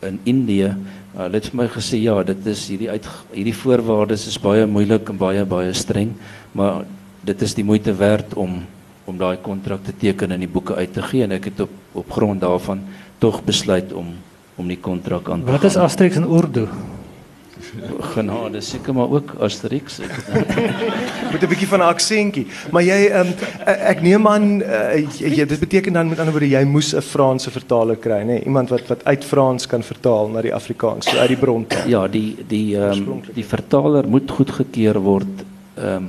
[0.00, 0.70] in Indië,
[1.12, 5.11] uh, het vir my gesê ja, dit is hierdie uit hierdie voorwaardes is baie moeilik
[5.12, 6.14] en baie baie streng,
[6.57, 6.87] maar
[7.26, 8.62] dit is die moeite werd om
[9.11, 11.76] om daai kontrak te teken en die boeke uit te gee en ek het op
[12.00, 12.85] op grond daarvan
[13.18, 14.14] tog besluit om
[14.57, 16.68] om die kontrak aan te Wat is Asterix in Urdu?
[18.14, 19.99] Genade seker maar ook Asterix
[21.33, 22.46] met 'n bietjie van 'n aksentjie.
[22.70, 26.64] Maar jy um, ek neem aan uh, jy, dit beteken dan met ander woorde jy
[26.64, 28.44] moes 'n Franse vertaler kry, nê?
[28.44, 31.66] Iemand wat wat uit Frans kan vertaal na die Afrikaans, so uit die bron.
[31.87, 35.44] ja, die die um, die vertaler moet goedgekeur word
[35.77, 36.09] ehm um,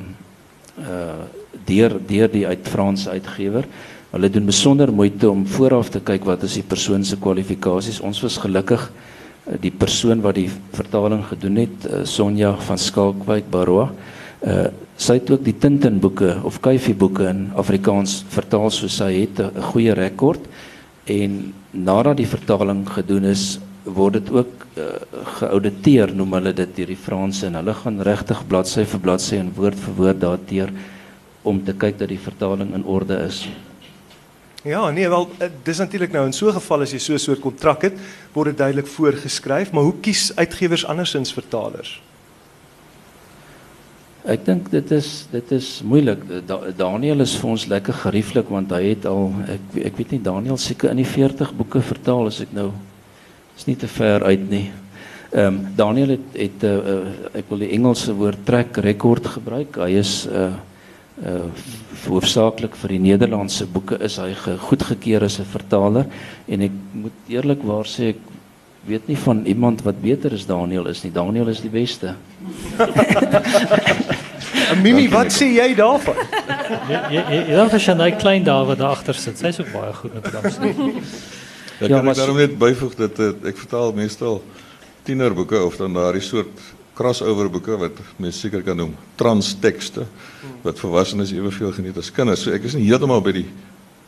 [0.80, 3.66] uh deur deur die uit Franse uitgewer.
[4.12, 8.02] Hulle doen besonder moeite om vooraf te kyk wat is die persoon se kwalifikasies.
[8.04, 8.92] Ons was gelukkig
[9.62, 13.92] die persoon wat die vertaling gedoen het, uh, Sonja van Skalkwyk Baroa.
[14.42, 14.70] Uh
[15.02, 19.40] sy het ook die Tintin boeke of Kuifie boeke in Afrikaans vertaal soos sy het
[19.42, 20.46] 'n goeie rekord
[21.10, 24.84] en nadat die vertaling gedoen is, word dit ook uh,
[25.40, 29.54] geauditeer noem hulle dit deur die Franse en hulle gaan regtig bladsy vir bladsy en
[29.56, 30.74] woord vir woord dateer
[31.44, 33.48] om te kyk dat die vertaling in orde is.
[34.62, 37.20] Ja, nee, wel eh, dis natuurlik nou in so 'n geval as jy so 'n
[37.20, 37.94] soort kontrak het,
[38.34, 42.02] word dit duidelik voorgeskryf, maar hoe kies uitgewers andersins vertalers?
[44.22, 46.22] Ek dink dit is dit is moeilik.
[46.46, 50.22] Da, Daniel is vir ons lekker gerieflik want hy het al ek ek weet nie
[50.22, 52.72] Daniel seker in die 40 boeke vertaal as ek nou
[53.58, 54.72] is nie te ver uit nie.
[55.32, 59.76] Ehm um, Daniel het het uh, uh, ek wil die Engelse woord track record gebruik.
[59.76, 60.54] Hy is 'n uh,
[61.20, 61.46] uh
[62.02, 66.06] hoofsaaklik vir die Nederlandse boeke is hy goedgekeur as 'n vertaler
[66.48, 68.22] en ek moet eerlikwaar sê ek
[68.88, 71.12] weet nie van iemand wat beter as Daniel is nie.
[71.12, 72.16] Daniel is die beste.
[74.84, 76.16] Mimi, wat sê jy daarvan?
[76.90, 79.38] Ja, ja, ja, dan vir Shanay klein daar wat daar agter sit.
[79.38, 80.58] Sy's ook baie goed met Frans.
[81.82, 84.42] Ja, ja, kan ek daarom net byvoeg dat uh, ek vertaal meestal
[85.06, 86.62] tienerboeke of dan daardie soort
[87.02, 90.06] crossover boeke wat mens seker kan noem transtekste
[90.66, 92.46] wat volwassenes eweveel geniet as kinders.
[92.46, 93.48] So ek is nie heeltemal by die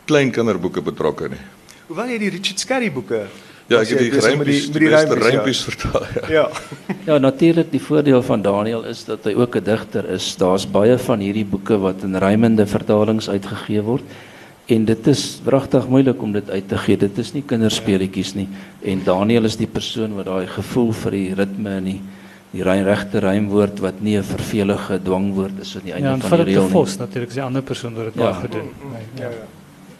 [0.05, 1.41] klein kinderboeke betrokke nie.
[1.89, 3.25] Hoewel jy die Richard Scarry boeke
[3.71, 5.71] Ja, ek het die rympies die, die, die rympies ja.
[5.71, 6.07] vertaal.
[6.27, 6.43] Ja.
[6.43, 10.35] Ja, ja natuurlik die voordeel van Daniel is dat hy ook 'n digter is.
[10.37, 14.03] Daar's baie van hierdie boeke wat in rymende vertalings uitgegee word.
[14.67, 16.97] En dit is wragtig moeilik om dit uit te gee.
[16.97, 18.47] Dit is nie kinderspeletjies nie.
[18.81, 22.01] En Daniel is die persoon wat daai gevoel vir die ritme en die
[22.53, 26.37] die rein regte rymwoord wat nie 'n vervelige dwangwoord is aan die einde ja, van
[26.37, 26.69] die reël nie.
[26.69, 28.33] Ja, Vos natuurlik is die ander persoon wat dit ja.
[28.33, 28.69] gedoen.
[29.17, 29.29] Ja.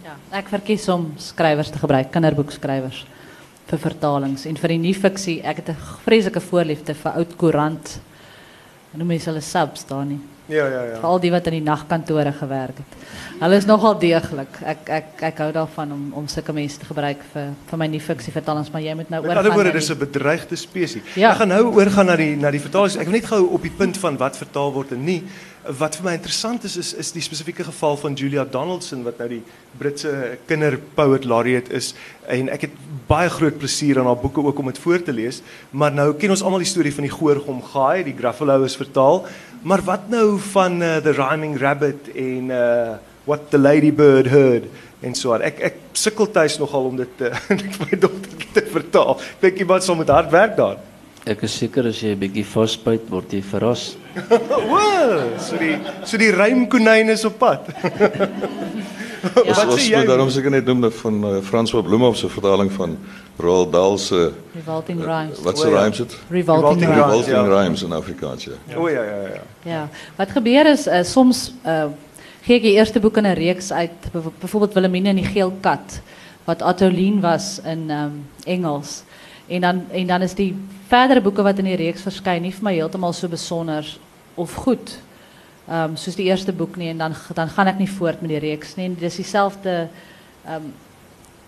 [0.03, 3.05] Ja, ek verkies om skrywers te gebruik, kinderboekskrywers
[3.65, 5.41] vir vertalings en vir die nuwe fiksie.
[5.41, 7.99] Ek het 'n vreeslike voorliefde vir oud koerant.
[8.93, 10.19] Noem mense hulle subs daar nie.
[10.53, 10.99] Ja, ja, ja.
[11.01, 12.97] Al die wat in die nagkantore gewerk het.
[13.39, 14.59] Hulle is nogal deeglik.
[14.61, 18.05] Ek ek ek hou daarvan om om sulke mense te gebruik vir vir my nuwe
[18.05, 19.31] fiksie vertalings, maar jy moet nou oor.
[19.33, 21.01] Met ander woorde, dis 'n bedreigde spesies.
[21.15, 21.31] Ja.
[21.31, 22.95] Ek gaan nou oorgaan na die na die vertalings.
[22.95, 25.23] Ek wil net gou op die punt van wat vertaal word en nie.
[25.63, 29.27] Wat vir my interessant is is is die spesifieke geval van Julia Donaldson wat nou
[29.27, 29.43] die
[29.77, 31.95] Britse kinderpoet laureate is
[32.27, 32.71] en ek het
[33.07, 36.29] baie groot plesier aan haar boeke ook om dit voor te lees, maar nou ken
[36.29, 39.25] ons almal die storie van die Goorgom Gaai, die Gruffalo is vertaal.
[39.63, 44.65] Maar wat nou van uh, The Rhyming Rabbit en uh, What the Ladybird Heard
[44.99, 45.43] en so aan.
[45.47, 49.15] Ek ek sukkel tuis nogal om dit uh, vir my dogter te vertaal.
[49.37, 50.81] Ek dink iemand sal moet hard werk daar.
[51.23, 53.93] Ek is seker as jy 'n bietjie vasbyt word jy verras.
[54.71, 57.71] Woe, so die so die rymkonyn is op pad.
[59.23, 62.97] Ons ons moet daarom seker net noem van uh, François Bloemhof se vertaling van
[63.37, 65.39] Roald Dahl se Revolting Rhymes.
[65.41, 66.17] Wat se rhymes dit?
[66.29, 67.05] Revolting, Revolting Rhymes.
[67.05, 67.27] Rhymes.
[67.27, 67.61] Revolting ja.
[67.61, 68.77] Rhymes in Afrikaans ja.
[68.77, 69.43] O ja ja ja.
[69.63, 71.85] Ja, wat gebeur is uh, soms uh,
[72.43, 76.01] gee ek die eerste boek in 'n reeks uit, byvoorbeeld Wilhelmine en die geel kat
[76.43, 79.03] wat Atolien was in um, Engels.
[79.47, 80.55] En dan en dan is die
[80.87, 83.87] verdere boeke wat in die reeks verskyn nie vir my heeltemal so besonder
[84.35, 84.97] of goed.
[85.63, 88.41] Um, soos die eerste boek nie en dan dan gaan ek nie voort met die
[88.43, 88.89] reeks nie.
[88.89, 89.87] En dis dieselfde
[90.45, 90.73] ehm um,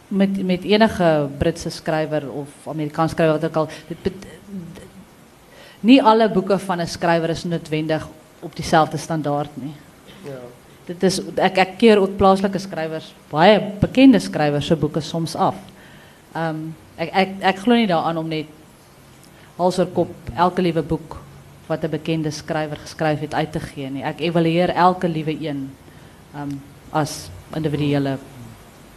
[0.08, 4.14] met met enige Britse skrywer of Amerikaanse skrywer wat ook al dit
[5.82, 8.08] nie alle boeke van 'n skrywer is noodwendig
[8.40, 9.74] op dieselfde standaard nie.
[10.24, 10.40] Ja.
[10.86, 15.56] Dit is ek ek keer ook plaaslike skrywers, baie bekende skrywers se boeke soms af.
[16.36, 18.46] Ehm um, ek ek ek glo nie daaraan om net
[19.58, 21.25] hals oor kop elke liewe boek
[21.68, 24.04] wat 'n bekende skrywer geskryf het uit te gee nie.
[24.04, 25.70] Ek evalueer elke liewe een
[26.34, 28.18] ehm um, as individuele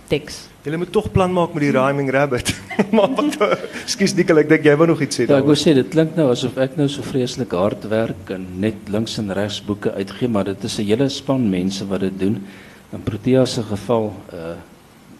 [0.08, 0.48] teks.
[0.62, 2.54] Jy moet tog plan maak met die rhyming rabbit.
[2.96, 3.36] maar wat
[3.82, 5.46] Ekskuus Nikkel, ek dink jy wou nog iets sê Ja, ek daaroor.
[5.46, 9.18] wou sê dit klink nou asof ek nou so vreeslik hard werk en net links
[9.18, 12.46] en regs boeke uitgee, maar dit is 'n hele span mense wat dit doen.
[12.92, 14.56] In Protea se geval uh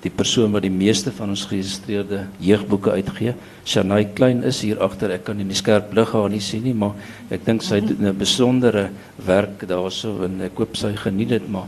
[0.03, 3.35] die persoon wat die meeste van ons geregistreerde jeugboeke uitgee,
[3.67, 5.11] Shanay Klein is hier agter.
[5.17, 6.95] Ek kan in die skerp lig haar nie sien nie, maar
[7.35, 8.91] ek dink sy doen 'n besondere
[9.27, 11.67] werk daarso en ek hoop sy geniet dit, maar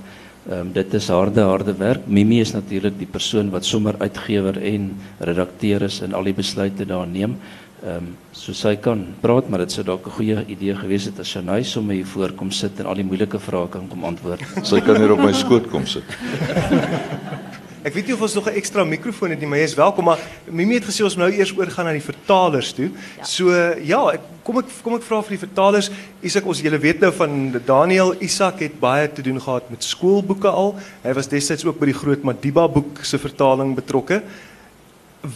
[0.48, 2.06] um, dit is harde harde werk.
[2.06, 6.86] Mimi is natuurlik die persoon wat sommer uitgewer en redakteur is en al die besluite
[6.86, 7.36] daar neem.
[7.82, 11.18] Ehm um, so sy kan praat, maar dit sou dalk 'n goeie idee gewees het
[11.18, 14.40] as Shanay sommer hier voorkom sit en al die moeilike vrae kan kom antwoord.
[14.62, 16.04] Sy kan hier op my skoot kom sit.
[17.80, 20.04] Ek weet nie of ons nog 'n ekstra mikrofoon het nie, maar jy is welkom,
[20.04, 20.18] maar
[20.50, 22.90] Mimi het gesê ons moet nou eers oorgaan na die vertalers toe.
[23.16, 23.24] Ja.
[23.24, 25.90] So ja, ek kom ek kom ek vra vir die vertalers.
[26.20, 30.48] Isak, ons julle weet nou van Daniel Isak het baie te doen gehad met skoolboeke
[30.48, 30.76] al.
[31.02, 34.22] Hy was destyds ook by die groot Madiba boek se vertaling betrokke.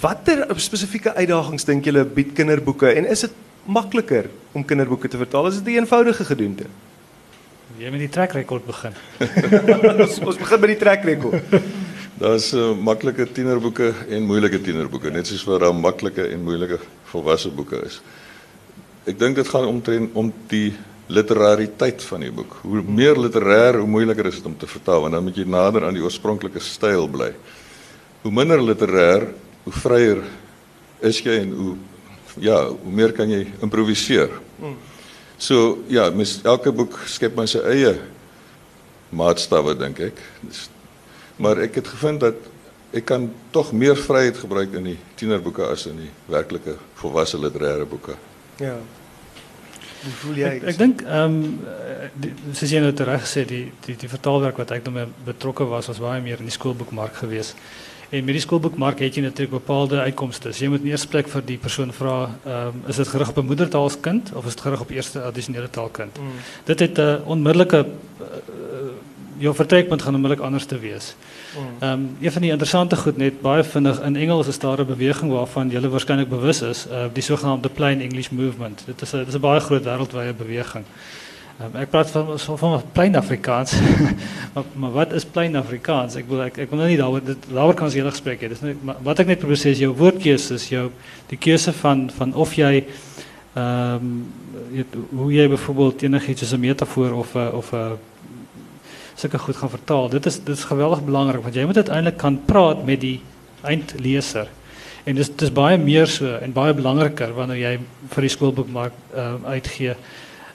[0.01, 3.33] Watter spesifieke uitdagings dink julle bied kinderboeke en is dit
[3.65, 5.47] makliker om kinderboeke te vertaal?
[5.47, 6.65] Is dit 'n eenvoudige gedoente?
[7.79, 8.93] Jy met die track record begin.
[10.05, 11.43] ons, ons begin by die trekrekord.
[12.19, 16.79] Daar's uh, maklike tienerboeke en moeilike tienerboeke, net soos wat maklike en moeilike
[17.11, 18.01] volwasse boeke is.
[19.05, 20.73] Ek dink dit gaan omtrent om die
[21.11, 22.55] literariteit van die boek.
[22.63, 25.85] Hoe meer literêr, hoe moeiliker is dit om te vertaal want dan moet jy nader
[25.85, 27.33] aan die oorspronklike styl bly.
[28.23, 29.27] Hoe minder literêr,
[29.67, 30.23] hoe vryer
[31.05, 31.75] is jy en hoe
[32.41, 34.33] ja, hoe meer kan jy improviseer.
[35.39, 36.09] So ja,
[36.47, 37.93] elke boek skep maar sy eie
[39.15, 40.23] maatstawwe dink ek.
[41.37, 42.35] Maar ek het gevind dat
[42.95, 47.87] ek kan tog meer vryheid gebruik in die tienerboeke as in die werklike volwasse literêre
[47.91, 48.15] boeke.
[48.63, 48.77] Ja.
[50.05, 50.51] Hoe voel jy?
[50.59, 54.87] Ek, ek dink ehm um, jy nou reg gesê die die die vertaalwerk wat ek
[54.87, 57.55] nou mee betrokke was was baie meer in die skoolboekmark gewees.
[58.15, 60.53] En met die skoolboekmark het jy natuurlik bepaalde uitkomste.
[60.55, 63.39] Jy moet in eerste plek vir die persoon vra, ehm um, is dit gerig op
[63.43, 66.19] 'n moedertaalskind of is dit gerig op eerste addisionele taalkind?
[66.19, 66.39] Mm.
[66.65, 68.27] Dit het 'n uh, onmiddellike uh,
[69.39, 71.15] jou vertrekpunt gaan onmiddellik anders te wees.
[71.55, 71.67] Mm.
[71.79, 74.87] Ehm um, een van die interessante goed net baie vinnig in Engels is daar 'n
[74.87, 78.83] beweging waarvan jy waarskynlik bewus is, uh, die sogenaamde plain English movement.
[78.87, 80.85] Dit is 'n dit is 'n baie groot wêreldwye beweging.
[81.63, 83.73] Um, ek praat van van, plain Afrikaans.
[84.55, 86.17] maar, maar wat is plain Afrikaans?
[86.19, 88.51] Ek wil nou nie daaroor dit daaroor kan hele gesprek hê.
[88.83, 90.91] Wat ek net probeer sê is jou woordkeuse is jou
[91.31, 92.85] die keuse van van of jy
[93.55, 94.27] ehm um,
[95.15, 97.99] hoe jy byvoorbeeld enigiets soos 'n metafoor of 'n of 'n
[99.15, 100.09] sulke goed gaan vertaal.
[100.09, 103.21] Dit is dit is geweldig belangrik want jy moet uiteindelik kan praat met die
[103.63, 104.49] eindleser.
[105.05, 107.73] En dis dis baie meer so en baie belangriker wanneer jy
[108.15, 109.97] vir die skoolboekmark uh, uitgee.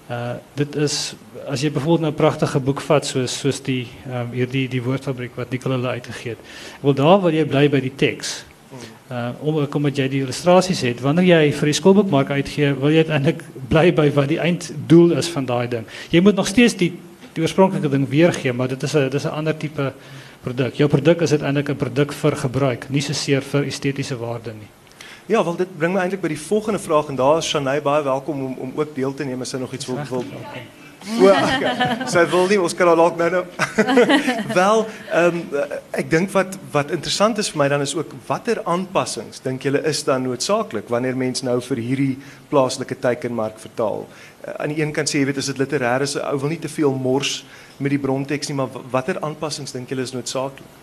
[0.10, 4.22] Uh dit is as jy byvoorbeeld nou 'n pragtige boek vat soos soos die ehm
[4.22, 6.40] um, hierdie die woordfabriek wat Nicole hulle uitgegee het.
[6.82, 8.44] Wel daar wil jy bly by die teks.
[9.10, 13.06] Uh om omdat jy die illustrasies het, wanneer jy vir die skoolboekmark uitgee, wil jy
[13.06, 15.86] uiteindelik bly by wat die einddoel is van daai ding.
[16.10, 16.92] Jy moet nog steeds die
[17.40, 19.94] die oorspronklike ding weergee, maar dit is 'n dis 'n ander tipe
[20.44, 20.76] produk.
[20.76, 24.68] Jou produk is uiteindelik 'n produk vir gebruik, nie so seer vir estetiese waarde nie.
[25.26, 27.52] Ja, wel dit bring my eintlik by die volgende vraag en daar is
[27.84, 30.24] baie welkom om om ook deel te neem as sy nog iets wil wil.
[32.10, 33.44] Sy wil nie ons kan haar dalk nou
[34.62, 35.44] wel, ehm um,
[35.92, 39.84] ek dink wat wat interessant is vir my dan is ook watter aanpassings dink julle
[39.88, 42.18] is dan noodsaaklik wanneer mens nou vir hierdie
[42.50, 44.08] plaaslike teikenmark vertaal.
[44.58, 46.70] Aan die een kant sê jy weet as dit literêr is, ou wil nie te
[46.72, 47.44] veel mors
[47.78, 50.78] met die bronteks nie, maar watter aanpassings dink julle is noodsaaklik?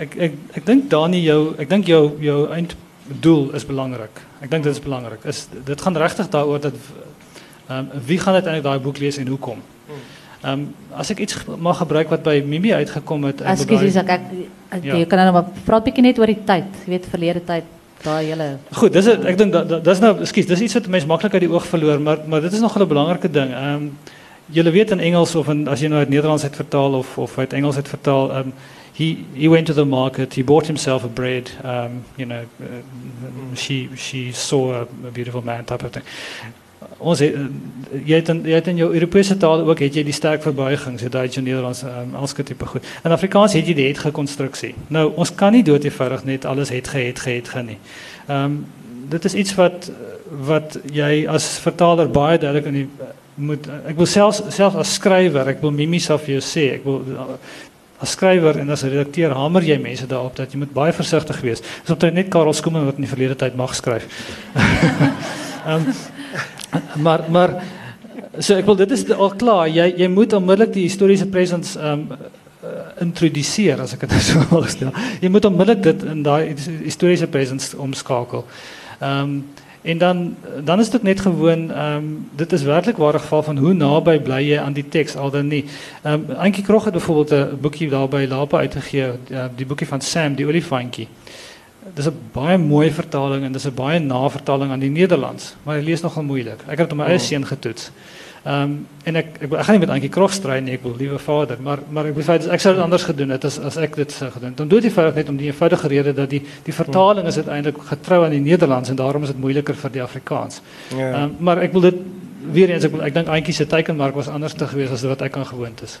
[0.00, 4.22] Ek ek ek dink Dani jou ek dink jou jou einddoel is belangrik.
[4.40, 5.24] Ek dink dit is belangrik.
[5.28, 6.74] Is dit gaan regtig daaroor dat
[7.70, 9.60] ehm um, wie gaan uiteindelik daai boek lees en hoekom?
[10.42, 10.62] Ehm
[10.96, 14.96] as ek iets mag gebruik wat by Mimi uitgekom het en Ekskuus, ek ek Ja.
[14.96, 16.68] jy kan nou maar praat bietjie net oor die tyd.
[16.86, 17.64] Jy weet verlede tyd,
[18.02, 21.06] daai hele Goed, dis het, ek dink dat dat- dis nou dis iets wat mense
[21.06, 23.50] maklik uit die oog verloor, maar maar dit is nog 'n belangrike ding.
[23.52, 23.98] Ehm um,
[24.46, 27.52] julle in Engels of in, as jy nou uit Nederlands uit vertaal of of uit
[27.52, 28.48] Engels uit vertaal, ehm
[28.92, 32.66] he he went to the market, he bought himself a bread, um you know, uh,
[33.54, 36.04] she she saw a beautiful man type of thing.
[36.98, 37.34] Ons het,
[38.04, 41.02] jy het in, jy het in jou Europese tale ook het jy die sterk verbuigings,
[41.04, 42.86] dit Duits en Nederlands, um, elke tipe goed.
[43.04, 44.74] In Afrikaans het jy die het gekonstruksie.
[44.88, 47.80] Nou, ons kan nie dood eenvoudig net alles het gehet gehet gaan nie.
[48.26, 48.60] Ehm um,
[49.10, 49.90] dit is iets wat
[50.46, 52.88] wat jy as vertaler baie duidelik in die
[53.34, 57.02] moet ek wil selfs selfs as skrywer, ek wil mimies af jou sê, ek wil
[58.00, 61.64] as skrywer en as redakteur hamer jy mense daarop dat jy moet baie versigtig wees.
[61.82, 64.06] Dis omtrent net Karel Skoomen wat in die verlede tyd mag skryf.
[65.66, 65.90] Ehm
[67.04, 67.62] maar maar
[68.64, 69.68] wil dit is al klaar.
[69.68, 72.08] Jy moet onmiddellik die historiese presence ehm um,
[72.64, 72.68] uh,
[73.00, 74.92] introduseer as ek dit so wil stel.
[75.20, 76.54] Moet onmiddellik dit in daai
[76.84, 78.46] historiese presence omskakel.
[79.00, 79.40] Ehm
[79.82, 82.04] en dan dan is dit net gewoon ehm
[82.36, 85.46] dit is werklik ware geval van hoe naby bly jy aan die teks al dan
[85.46, 85.64] nie.
[86.02, 89.86] Ehm um, Antjie Krog het byvoorbeeld 'n boekie daar by Lapa uitgegee, uh, die boekie
[89.86, 91.08] van Sam, die olifantjie.
[91.94, 95.84] Dis 'n baie mooi vertaling en dis 'n baie navertaling aan die Nederlands, maar hy
[95.84, 96.60] lees nogal moeilik.
[96.68, 97.90] Ek het dit op my eie seun getoets.
[98.44, 100.94] Ehm um, en ek ek, ek gaan nie met Antjie Krog stry nie, ek wil
[100.96, 103.96] liewe vader, maar maar ek besluit ek sou dit anders gedoen het as as ek
[103.96, 104.56] dit sou gedoen het.
[104.56, 108.24] Dan dood eenvoudig net om die eenvoudige rede dat die die vertaling is uiteindelik getrou
[108.24, 110.60] aan die Nederlands en daarom is dit moeiliker vir die Afrikaans.
[110.90, 111.22] Ehm Ja.
[111.24, 111.94] um, maar ek wil dit
[112.52, 115.20] weer eens ek wil, ek dink Antjie se teikenmark was anders te gewees as wat
[115.22, 116.00] ek aan gewoond is.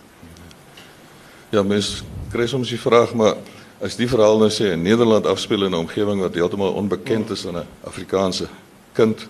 [1.50, 3.34] Ja, mens kry soms die vraag maar
[3.80, 7.46] as die verhaal nou sê in Nederland afspeel in 'n omgewing wat heeltemal onbekend is
[7.46, 8.48] aan 'n Afrikaanse
[8.92, 9.28] kind,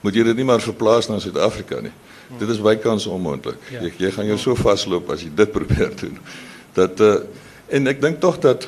[0.00, 1.92] moet jy dit nie maar verplaas na Suid-Afrika nie.
[2.38, 3.58] Dit is bykans onmoontlik.
[3.70, 6.18] Jy, jy gaan jou so vasloop as jy dit probeer doen.
[6.74, 7.20] Dat uh,
[7.68, 8.66] en ek dink tog dat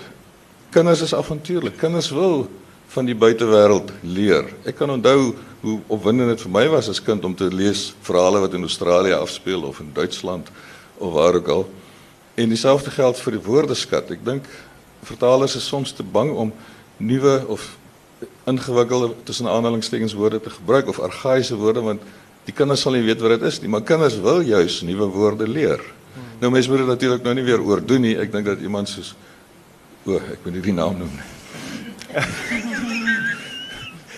[0.70, 1.76] kinders is avontuurlik.
[1.76, 2.48] Kinders wil
[2.94, 4.50] van die buitewêreld leer.
[4.64, 8.42] Ek kan onthou hoe opwindend dit vir my was as kind om te lees verhale
[8.44, 10.50] wat in Australië afspeel of in Duitsland
[10.98, 11.64] of waar ook al.
[12.34, 14.10] En dieselfde geld vir die woordeskat.
[14.10, 14.48] Ek dink
[15.04, 16.52] vertalers is soms te bang om
[16.96, 17.76] nuwe of
[18.44, 22.02] ingewikkelde tussen aanhalingstekens woorde te gebruik of argaïese woorde want
[22.44, 25.48] die kinders sal nie weet wat dit is nie, maar kinders wil juis nuwe woorde
[25.48, 25.80] leer.
[26.40, 28.16] Nou mense moet dit natuurlik nou nie weer oordoen nie.
[28.20, 29.14] Ek dink dat iemand soos
[30.04, 31.30] o, ek moet nie die naam noem nie.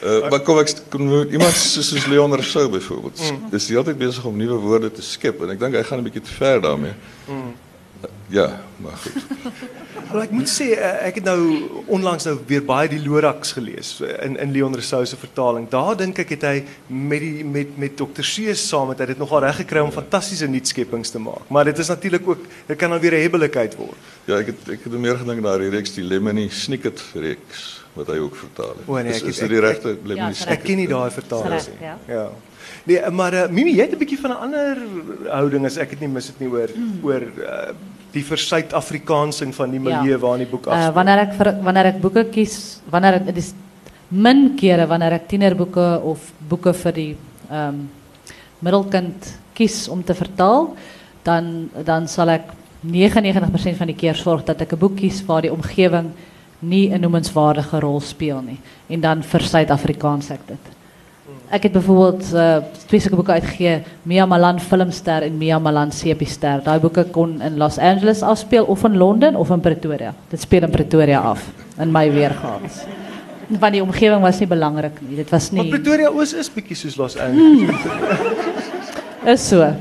[0.02, 3.22] Uh, maar kom ek kom iemand soos soos Leon Rousseau byvoorbeeld.
[3.22, 3.44] Mm.
[3.52, 6.08] Dis die altyd besig om nuwe woorde te skep en ek dink hy gaan 'n
[6.08, 6.96] bietjie te ver daarmee.
[7.30, 7.54] Mm.
[8.28, 9.12] Ja, maar goed.
[10.12, 11.40] Wel ek moet sê eh, ek het nou
[11.94, 15.68] onlangs nou weer baie die Lorax gelees eh, in in Leon Rousseau se vertaling.
[15.70, 16.56] Daar dink ek het hy
[16.90, 18.22] met die met met Dr.
[18.26, 21.46] Seuss saam met hy dit nogal reg gekry om fantastiese nuutskeppings te maak.
[21.48, 23.96] Maar dit is natuurlik ook dit kan dan weer 'n hebbelikheid word.
[24.26, 28.06] Ja, ek het ek het meer gedink na die reeks die Lemony Snicket reeks wat
[28.12, 28.86] hy ook vertaal het.
[28.88, 31.10] O, nee, is, ek- is dit die regte Ja, Lemony is Ek ken nie daai
[31.10, 31.86] vertalings Reg, nie.
[31.88, 31.98] ja.
[32.06, 32.30] Ja.
[32.86, 34.76] Nee, maar uh, Mimi, jy het 'n bietjie van 'n ander
[35.30, 36.68] houding as ek dit nie mis dit nie oor
[37.02, 37.72] oor uh,
[38.12, 40.18] die versuid-Afrikaansing van die milieu Ja.
[40.18, 40.92] waarin die boek Uh, afspeel.
[40.94, 43.54] wanneer ek vir, wanneer ek boeke kies, wanneer ek dis
[44.08, 47.16] min kere wanneer ek tienerboeke of boeke vir die
[47.50, 47.88] ehm um,
[48.62, 50.74] middelkind kies om te vertaal,
[51.24, 52.42] dan dan sal ek
[52.84, 56.10] 99% van die keer sorg dat ek 'n boek kies waar die omgewing
[56.60, 58.58] nie 'n noemenswaardige rol speel nie
[58.88, 60.75] en dan vir Suid-Afrikaans ek dit.
[61.54, 62.56] Ek het byvoorbeeld uh,
[62.90, 66.60] twee sulke boeke uitgegee, Mia Malan Filmster en Mia Malan Sepiester.
[66.64, 70.14] Daai boeke kon in Los Angeles afspeel of in Londen of in Pretoria.
[70.30, 71.44] Dit speel in Pretoria af
[71.78, 72.66] in my weergawe.
[73.60, 75.16] Want die omgewing was nie belangrik nie.
[75.16, 77.76] Dit was Maar nie Pretoria Oos is bietjie soos Los Angeles.
[79.34, 79.62] is so.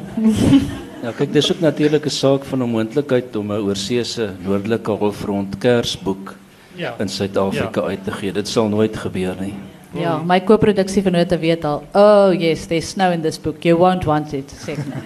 [1.05, 5.57] Ja, kyk, dis ook natuurlik 'n saak van 'n moontlikheid om 'n oorseese noordelike halfrond
[5.57, 6.33] Kersboek
[6.75, 6.95] Ja.
[6.99, 8.31] in Suid-Afrika uit te gee.
[8.31, 9.53] Dit sal nooit gebeur nie.
[9.95, 11.83] Ja, my co-produksie vennote weet al.
[11.93, 13.63] Oh yes, there's snow in this book.
[13.65, 14.51] You won't want it.
[14.65, 15.01] Sê ek nou.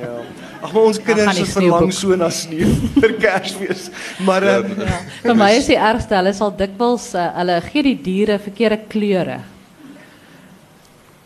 [0.00, 0.16] Ja.
[0.60, 2.68] Ag maar ons kinders is verlang so na sneeu
[3.02, 3.88] vir Kersfees.
[4.26, 4.98] Maar uh, Ja.
[5.22, 9.38] Vir my is die ergste, hulle sal dikwels uh, hulle gee die diere verkeerde kleure.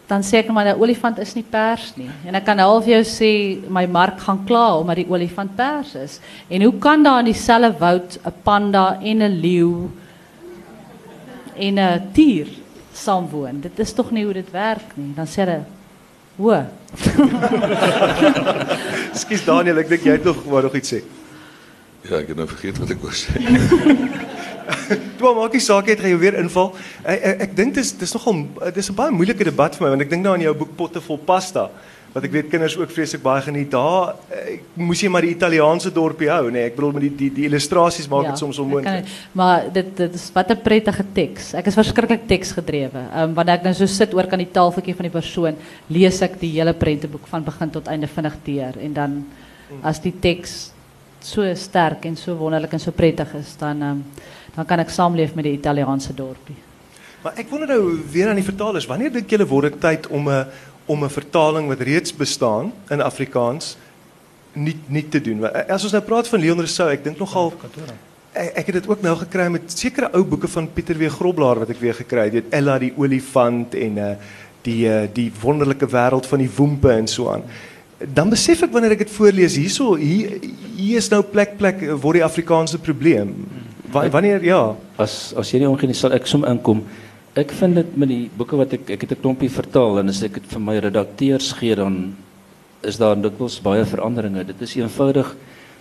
[0.06, 2.10] Dan sê ek maar 'n olifant is nie pers nie.
[2.28, 3.30] En ek kan half vir jou sê
[3.68, 6.20] my mark gaan kla omdat die olifant pers is.
[6.50, 9.90] En hoe kan daar in dieselfde woud 'n panda en 'n leeu
[11.56, 12.46] en 'n tier
[12.96, 13.60] saamwoon?
[13.60, 15.12] Dit is tog nie hoe dit werk nie.
[15.16, 15.62] Dan sê hulle
[16.36, 16.50] Wo.
[19.12, 21.00] Ekskuus Daniel, ek dink jy het nog wou nog iets sê.
[22.08, 23.38] Ja, ek het nou vergeet wat ek wou sê.
[25.18, 26.72] Toe maak nie saak het jy weer inval.
[27.04, 28.42] Ek ek, ek dink dis dis nogal
[28.74, 31.00] dis 'n baie moeilike debat vir my want ek dink nou aan jou boek Potte
[31.04, 31.70] vol pasta
[32.14, 33.72] wat ek weet kinders ook vreeslik baie geniet.
[33.72, 34.14] Daar
[34.78, 36.60] moes jy maar die Italiaanse dorpie hou, nê.
[36.60, 36.68] Nee.
[36.70, 39.08] Ek bedoel met die die, die illustrasies maak dit ja, soms onmoontlik.
[39.34, 41.54] Maar dit dit is wat 'n prettige teks.
[41.58, 43.02] Ek is verskriklik teksgedrewe.
[43.10, 45.56] Ehm um, wanneer ek nou so sit oor kan die tafeltjie van die persoon,
[45.88, 49.24] lees ek die hele prenteboek van begin tot einde vinnig deur en dan
[49.82, 50.70] as die teks
[51.20, 54.04] so sterk en so wonderlik en so prettig is, dan um,
[54.54, 56.56] dan kan ek saamleef met die Italiaanse dorpie.
[57.24, 60.28] Maar ek wonder nou weer aan die vertalers, wanneer dink julle word dit tyd om
[60.28, 60.46] 'n
[60.86, 63.76] om 'n vertaling wat reeds bestaan in Afrikaans
[64.52, 65.44] nie nie te doen?
[65.68, 67.52] As ons nou praat van Leon Rousseau, ek dink nogal
[68.32, 71.58] ek, ek het dit ook nou gekry met sekere ou boeke van Pieter W Groblaar
[71.58, 74.14] wat ek weer gekry het, weet Ella die olifant en uh
[74.64, 77.42] die uh, die wonderlike wêreld van die woempe en so aan.
[78.00, 80.38] Dan besef ek wanneer ek dit voorlees hierso hier
[80.74, 83.34] hier is nou plek plek word die Afrikaanse probleem.
[83.92, 84.62] Wanneer ja,
[84.96, 86.80] as as jy nie omgee sal ek som inkom.
[87.34, 88.88] Ik vind het met die boeken wat ik...
[88.88, 92.14] Ik heb een klompje vertaal en als ik het van mijn redacteurs geef, dan
[92.80, 94.46] is daar dikwijls baie veranderingen.
[94.46, 95.36] Dit is eenvoudig,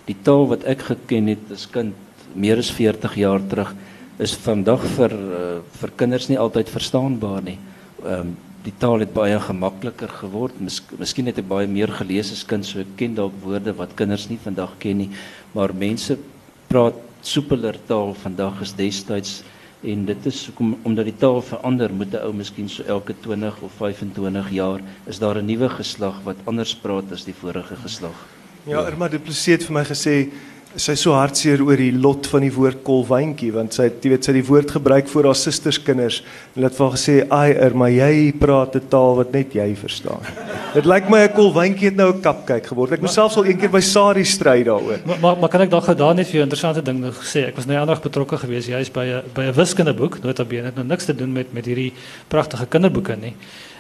[0.05, 1.93] die taal wat ik gekend heb als kind,
[2.33, 3.75] meer dan 40 jaar terug,
[4.17, 7.43] is vandaag voor, uh, eh, voor kinders niet altijd verstaanbaar.
[7.43, 7.57] Nie.
[8.05, 10.57] Um, die taal het baie gemakkelijker geworden.
[10.59, 13.93] Mis, misschien heb ik baie meer gelezen als kind, so ik ken daar woorden wat
[13.93, 15.11] kinders niet vandaag kennen.
[15.51, 16.23] Maar mensen
[16.67, 19.43] praten soepeler taal vandaag is destijds
[19.83, 23.61] en dit is om, omdat die taal verander moet 'n ou miskien so elke 20
[23.61, 28.15] of 25 jaar is daar 'n nuwe geslag wat anders praat as die vorige geslag.
[28.65, 30.31] Ja, Irma Du Plessis het vir my gesê
[30.79, 34.31] sy so hartseer oor die lot van die woord kolwyntjie want sy jy weet sy
[34.31, 36.21] het die woord gebruik vir haar susterskinders
[36.55, 40.25] en het van gesê ai er maar jy praat 'n taal wat net jy verstaan.
[40.77, 42.93] Dit lyk my 'n kolwyntjie het nou 'n kapkyk geword.
[42.93, 44.99] Ek moes selfs al een keer by Sari stry daaroor.
[45.05, 47.47] Maar, maar maar kan ek dalk daar net vir jou interessante ding nou gesê.
[47.47, 50.23] Ek was nou aandag betrokke geweest juist by 'n by 'n wiskundeboek.
[50.23, 51.93] Notabene het nou niks te doen met met hierdie
[52.27, 53.35] pragtige kinderboeke nie.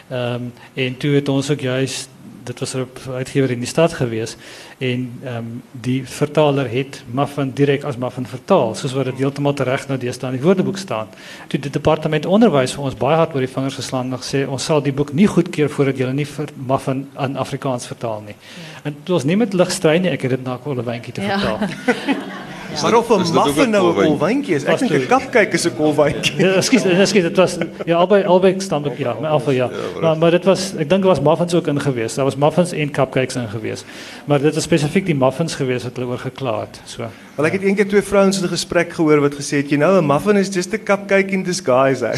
[0.09, 2.09] Ehm um, en toe het ons ook juist
[2.43, 4.35] dit was 'n uitgewer in die stad gewees
[4.77, 9.53] en ehm um, die vertaler het Muffin direk as Muffin vertaal soos wat dit heeltemal
[9.55, 11.07] reg nou deesdae in die woordeboek staan.
[11.47, 14.65] Toe die departement onderwys vir ons baie hard oor die vingers geslaan en gesê ons
[14.65, 18.35] sal die boek nie goedkeur voordat jy nie vir Muffin in Afrikaans vertaal nie.
[18.35, 18.79] Ja.
[18.83, 21.21] En dit was nie met lig strei nie, ek het dit na 'n kolwyntjie te
[21.21, 21.39] ja.
[21.39, 21.59] vertaal.
[21.87, 22.13] Ja.
[22.81, 26.37] Maar of 'n muffin nou 'n kolwyntjie is, ek dink 'n kapkyk is 'n kolwyntjie.
[26.37, 29.69] Ja, ekskuus, ekskuus, dit was ja albei albei staan ook ja, maar alfa ja.
[29.69, 32.13] ja maar, maar dit was ek dink daar was muffins ook in gewees.
[32.13, 33.83] Daar was muffins en cupcakes in gewees.
[34.25, 36.81] Maar dit is spesifiek die muffins gewees wat hulle oor gekla het.
[36.85, 37.05] So.
[37.35, 40.01] Wel ek het eendag twee vrouens in 'n gesprek gehoor wat gesê het jy nou
[40.01, 42.11] 'n muffin is just a cupcake in disguise.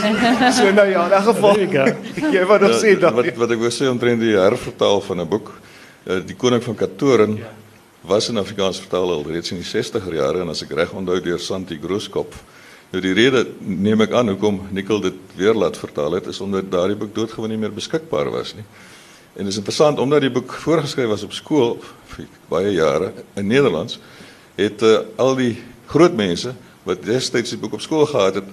[0.58, 1.58] so nou ja, in 'n geval.
[2.32, 5.28] Jy wou nog sê dat wat wat ek wou sê omtrent die hervertaal van 'n
[5.28, 5.60] boek.
[6.04, 7.61] Uh, die koning van Katoren ja
[8.02, 11.20] was in Afrikaans vertaal al reeds in die 60er jare en as ek reg onthou
[11.22, 12.34] deur Santi Grooskop.
[12.92, 16.70] Nou die rede neem ek aan hoekom Nikkel dit weer laat vertaal het is omdat
[16.70, 18.66] daardie boek doodgewoon nie meer beskikbaar was nie.
[19.32, 21.78] En dit is interessant omdat die boek voorgeskryf was op skool
[22.12, 24.00] vir baie jare in Nederlands
[24.58, 25.54] het uh, al die
[25.88, 26.52] groot mense
[26.84, 28.50] wat destyds die boek op skool gehad het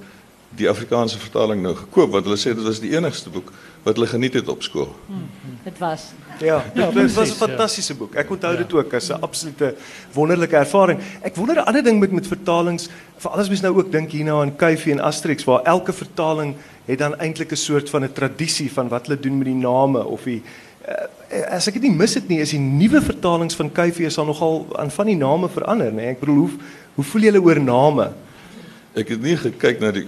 [0.57, 3.51] die Afrikaanse vertaling nou gekoop want hulle sê dit was die enigste boek
[3.85, 4.89] wat hulle geniet het op skool.
[5.63, 6.09] Dit was.
[6.39, 8.15] Ja, dit, ja, was 'n fantastiese boek.
[8.15, 9.75] Ek onthou dit ook as 'n absolute
[10.13, 10.99] wonderlike ervaring.
[11.21, 14.41] Ek wonder 'n ander ding met met vertalings, vir alles mens nou ook dink hierna
[14.41, 18.71] aan Kuifie en Asterix waar elke vertaling het dan eintlik 'n soort van 'n tradisie
[18.71, 20.41] van wat hulle doen met die name of die
[20.87, 21.07] uh,
[21.49, 24.65] as ek dit nie mis het nie, is die nuwe vertalings van Kuifie sal nogal
[24.75, 26.09] aan van die name verander, nê?
[26.15, 26.49] Ek bedoel hoe
[26.95, 28.09] hoe voel julle oor name?
[28.97, 30.07] Ek het nie gekyk na die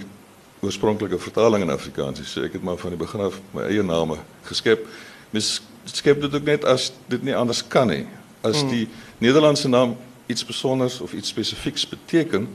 [0.61, 2.21] oorspronklike vertaling in Afrikaans.
[2.29, 4.85] So ek het maar van die begin af my eie name geskep.
[5.33, 8.05] Mis skep dit ook net as dit nie anders kan nie.
[8.45, 8.69] As hmm.
[8.69, 8.87] die
[9.17, 9.95] Nederlandse naam
[10.29, 12.47] iets besonders of iets spesifieks beteken,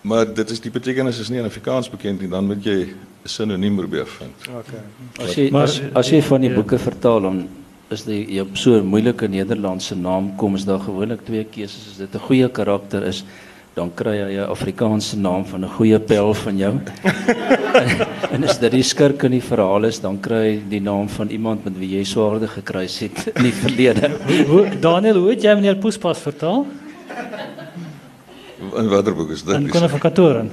[0.00, 2.92] maar dit is die betekenis is nie in Afrikaans bekend nie, dan moet jy
[3.24, 4.48] 'n sinoniem probeer vind.
[4.48, 4.82] Okay.
[5.24, 7.48] As jy as, as jy van die boeke vertaal dan
[7.90, 11.88] is die jy op so 'n moeilike Nederlandse naam kom is daar gewoonlik twee keuses
[11.90, 13.24] as dit 'n goeie karakter is
[13.78, 16.74] dan kry jy 'n Afrikaanse naam van 'n goeie pel van jou.
[18.34, 21.28] en as dit die skurk in die verhaal is, dan kry jy die naam van
[21.28, 24.10] iemand met wie jy swaarde gekry het in die verlede.
[24.50, 26.66] hoe Daniel, hoe het jy meneer Poespas vertaal?
[28.76, 29.54] In watter boek is dit?
[29.54, 30.50] In Konne van Katoren.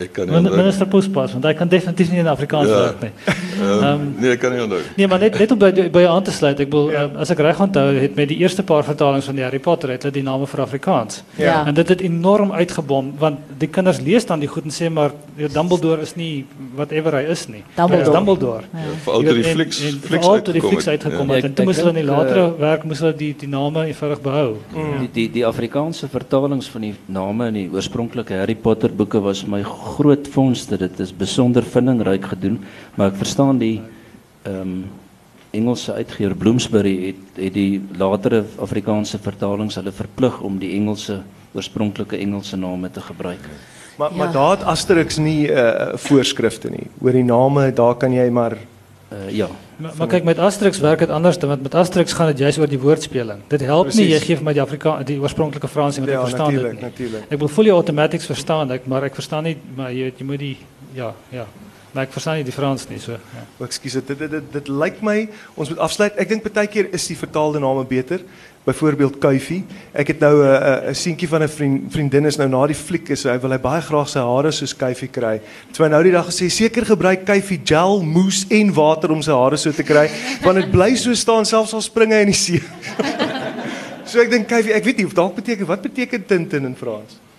[0.00, 2.84] Ek kan nie minister Poespas want hy kan definitief nie in Afrikaans ja.
[2.84, 3.12] werk nie.
[3.60, 4.80] Ehm um, nee, ek kan nie onthou.
[4.96, 6.60] Nee, maar net net om by by aan te sluit.
[6.60, 7.04] Ek bedoel ja.
[7.08, 9.94] um, as ek reg onthou het met die eerste paar vertalings van die Harry Potter
[9.94, 11.22] het die name vir Afrikaans.
[11.38, 11.60] Ja.
[11.66, 15.14] En dit het enorm uitgebom want die kinders lees dan die goed en sê maar
[15.36, 16.46] Dumbledore is nie
[16.76, 17.62] whatever hy is nie.
[17.76, 18.08] Dumbledore.
[18.08, 18.64] Is Dumbledore.
[18.72, 18.80] Ja.
[18.90, 21.42] Ja, vir al die flieks flieks uit die flieks uitgekom het.
[21.42, 21.48] Ja.
[21.48, 24.22] En toe moes hulle in die latere uh, werk moes hulle die die name eenvoudig
[24.24, 24.48] behou.
[24.74, 24.92] Mm.
[25.04, 29.44] Die, die die Afrikaanse vertalings van die name in die oorspronklike Harry Potter boeke was
[29.46, 30.78] my groot vondste.
[30.80, 32.60] Dit is besonder vindingryk gedoen,
[32.96, 33.80] maar ek verstaan die
[34.42, 34.84] ehm um,
[35.52, 41.22] Engelse uitgewer Bloomsbury het het die latere Afrikaanse vertalings hulle verplig om die Engelse
[41.54, 43.48] oorspronklike Engelse name te gebruik.
[43.98, 44.32] Maar maar Ja.
[44.32, 46.86] daar het Asterix nie uh voorskrifte nie.
[47.02, 48.56] Oor die name, daar kan jy maar
[49.12, 49.48] Uh ja.
[49.76, 52.68] Maar, maar kyk met Asterix werk dit anders want met Asterix gaan dit juist oor
[52.68, 53.40] die woordspeling.
[53.48, 54.12] Dit help nie Precies.
[54.20, 56.62] jy gee vir my die Afrika die oorspronklike Frans nie want ja, ek verstaan dit
[56.62, 56.90] natuurlik, nie.
[56.90, 57.32] natuurlik.
[57.32, 60.56] Ek wil fully automatics verstaan ek maar ek verstaan nie maar jy jy moet die
[60.94, 61.46] ja ja.
[61.90, 63.16] Maar ek verstaan nie die Frans nie so.
[63.18, 63.42] Ja.
[63.58, 65.24] O, Ekskuus, dit dit dit, dit, lyk my
[65.56, 66.14] ons moet afsluit.
[66.22, 68.22] Ek dink baie keer is die vertaalde name beter.
[68.66, 69.64] Byvoorbeeld Kuifie.
[69.96, 72.76] Ek het nou 'n uh, 'n seentjie van 'n vriend, vriendin is nou na die
[72.76, 75.40] fliek is hy wil hy baie graag sy hare soos Kuifie kry.
[75.72, 79.32] Toe hy nou die dag gesê seker gebruik Kuifie gel, mousse en water om sy
[79.32, 80.10] hare so te kry,
[80.44, 82.60] want dit bly so staan selfs al springe in die see.
[84.04, 87.29] so ek dink Kuifie, ek weet nie of dalk beteken wat beteken Tintin in Frans.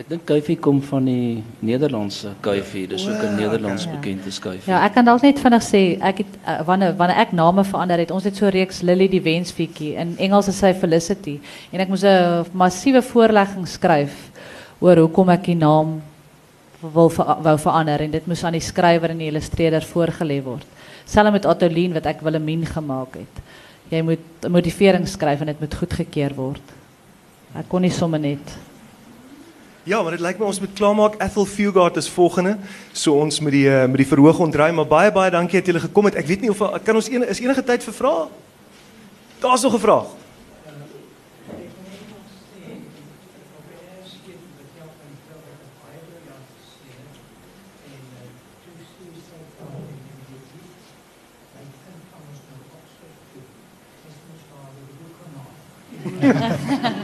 [0.00, 3.96] Ek dink kuifie kom van die Nederlandse kuifie, dis ook 'n O, Nederlands okay.
[3.96, 4.72] bekende kuifie.
[4.72, 7.98] Ja, ek kan dalk net vinnig sê, ek het uh, wanneer wanneer ek name verander
[8.00, 9.96] het, ons het so 'n reeks Lily die wensfietjie.
[10.00, 11.40] In Engels is sy Felicity
[11.72, 14.30] en ek moes 'n massiewe voorlegging skryf
[14.80, 16.00] oor hoekom ek die naam
[16.80, 20.66] wil ver, wou verander en dit moes aan die skrywer en die illustreerder voorgelê word.
[21.04, 23.44] Selfs met Ottolien wat ek Wilhelmine gemaak het.
[23.90, 26.62] Jy moet motivering skryf en dit moet goedgekeur word.
[27.54, 28.69] Ek kon nie sommer net
[29.82, 31.14] Ja, maar dit lyk my ons moet klaarmaak.
[31.22, 32.56] Ethel Fugard is volgende.
[32.92, 35.80] So ons met die eh, met die verhoog ontdry, maar baie baie dankie dat julle
[35.80, 36.14] gekom het.
[36.20, 38.26] Ek weet nie of kan ons een is enige tyd vir vrae?
[39.40, 40.18] Daar's nog 'n vraag.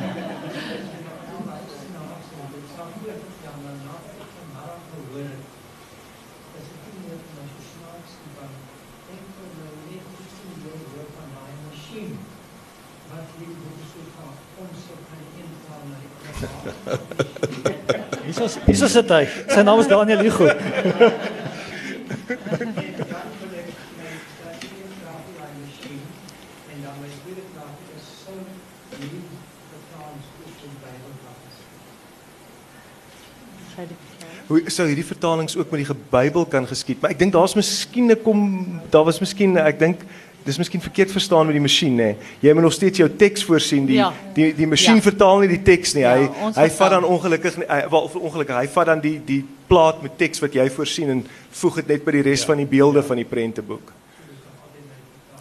[18.37, 19.24] Hierso hierso sit hy.
[19.49, 20.45] Sy naam is Daniel Hugo.
[34.47, 37.01] Hoe sou hierdie vertalings ook met die Bybel kan geskied?
[37.01, 38.41] Maar ek dink daar's miskien 'n kom
[38.93, 40.05] daar was miskien ek dink
[40.47, 42.14] dis miskien verkeerd verstaan met die masjien nê.
[42.40, 43.86] Jy moet nog steeds jou teks voorsien.
[43.86, 44.12] Die Ja.
[44.34, 45.03] die die masjien Ja.
[45.03, 46.05] vertaal nie die teks nie.
[46.05, 49.20] Hy Ja, hy vat dan ongelukkig nie- hy wel of ongelukkig hy vat dan die
[49.26, 52.57] die plaat met teks wat jy voorsien en voeg dit net by die res van
[52.57, 53.92] die beelde van die prenteboek.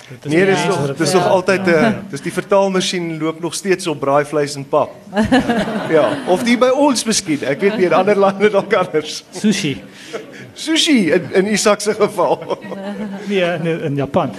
[0.09, 3.87] Dit is Nee, dis nog dis nog altyd 'n dis die vertaalmasjien loop nog steeds
[3.87, 4.91] op braaivleis en pap.
[5.97, 7.39] ja, of die by ons miskien.
[7.43, 9.23] Ek weet nie in ander lande dalk anders.
[9.31, 9.81] sushi.
[10.53, 12.57] Sushi in in Isak se geval.
[13.27, 14.31] Nee, in, in Japan.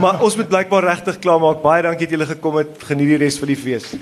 [0.00, 1.62] Maar ons moet blykbaar regtig klaarmaak.
[1.62, 2.80] Baie dankie dat julle gekom het.
[2.90, 3.92] Geniet die res van die fees.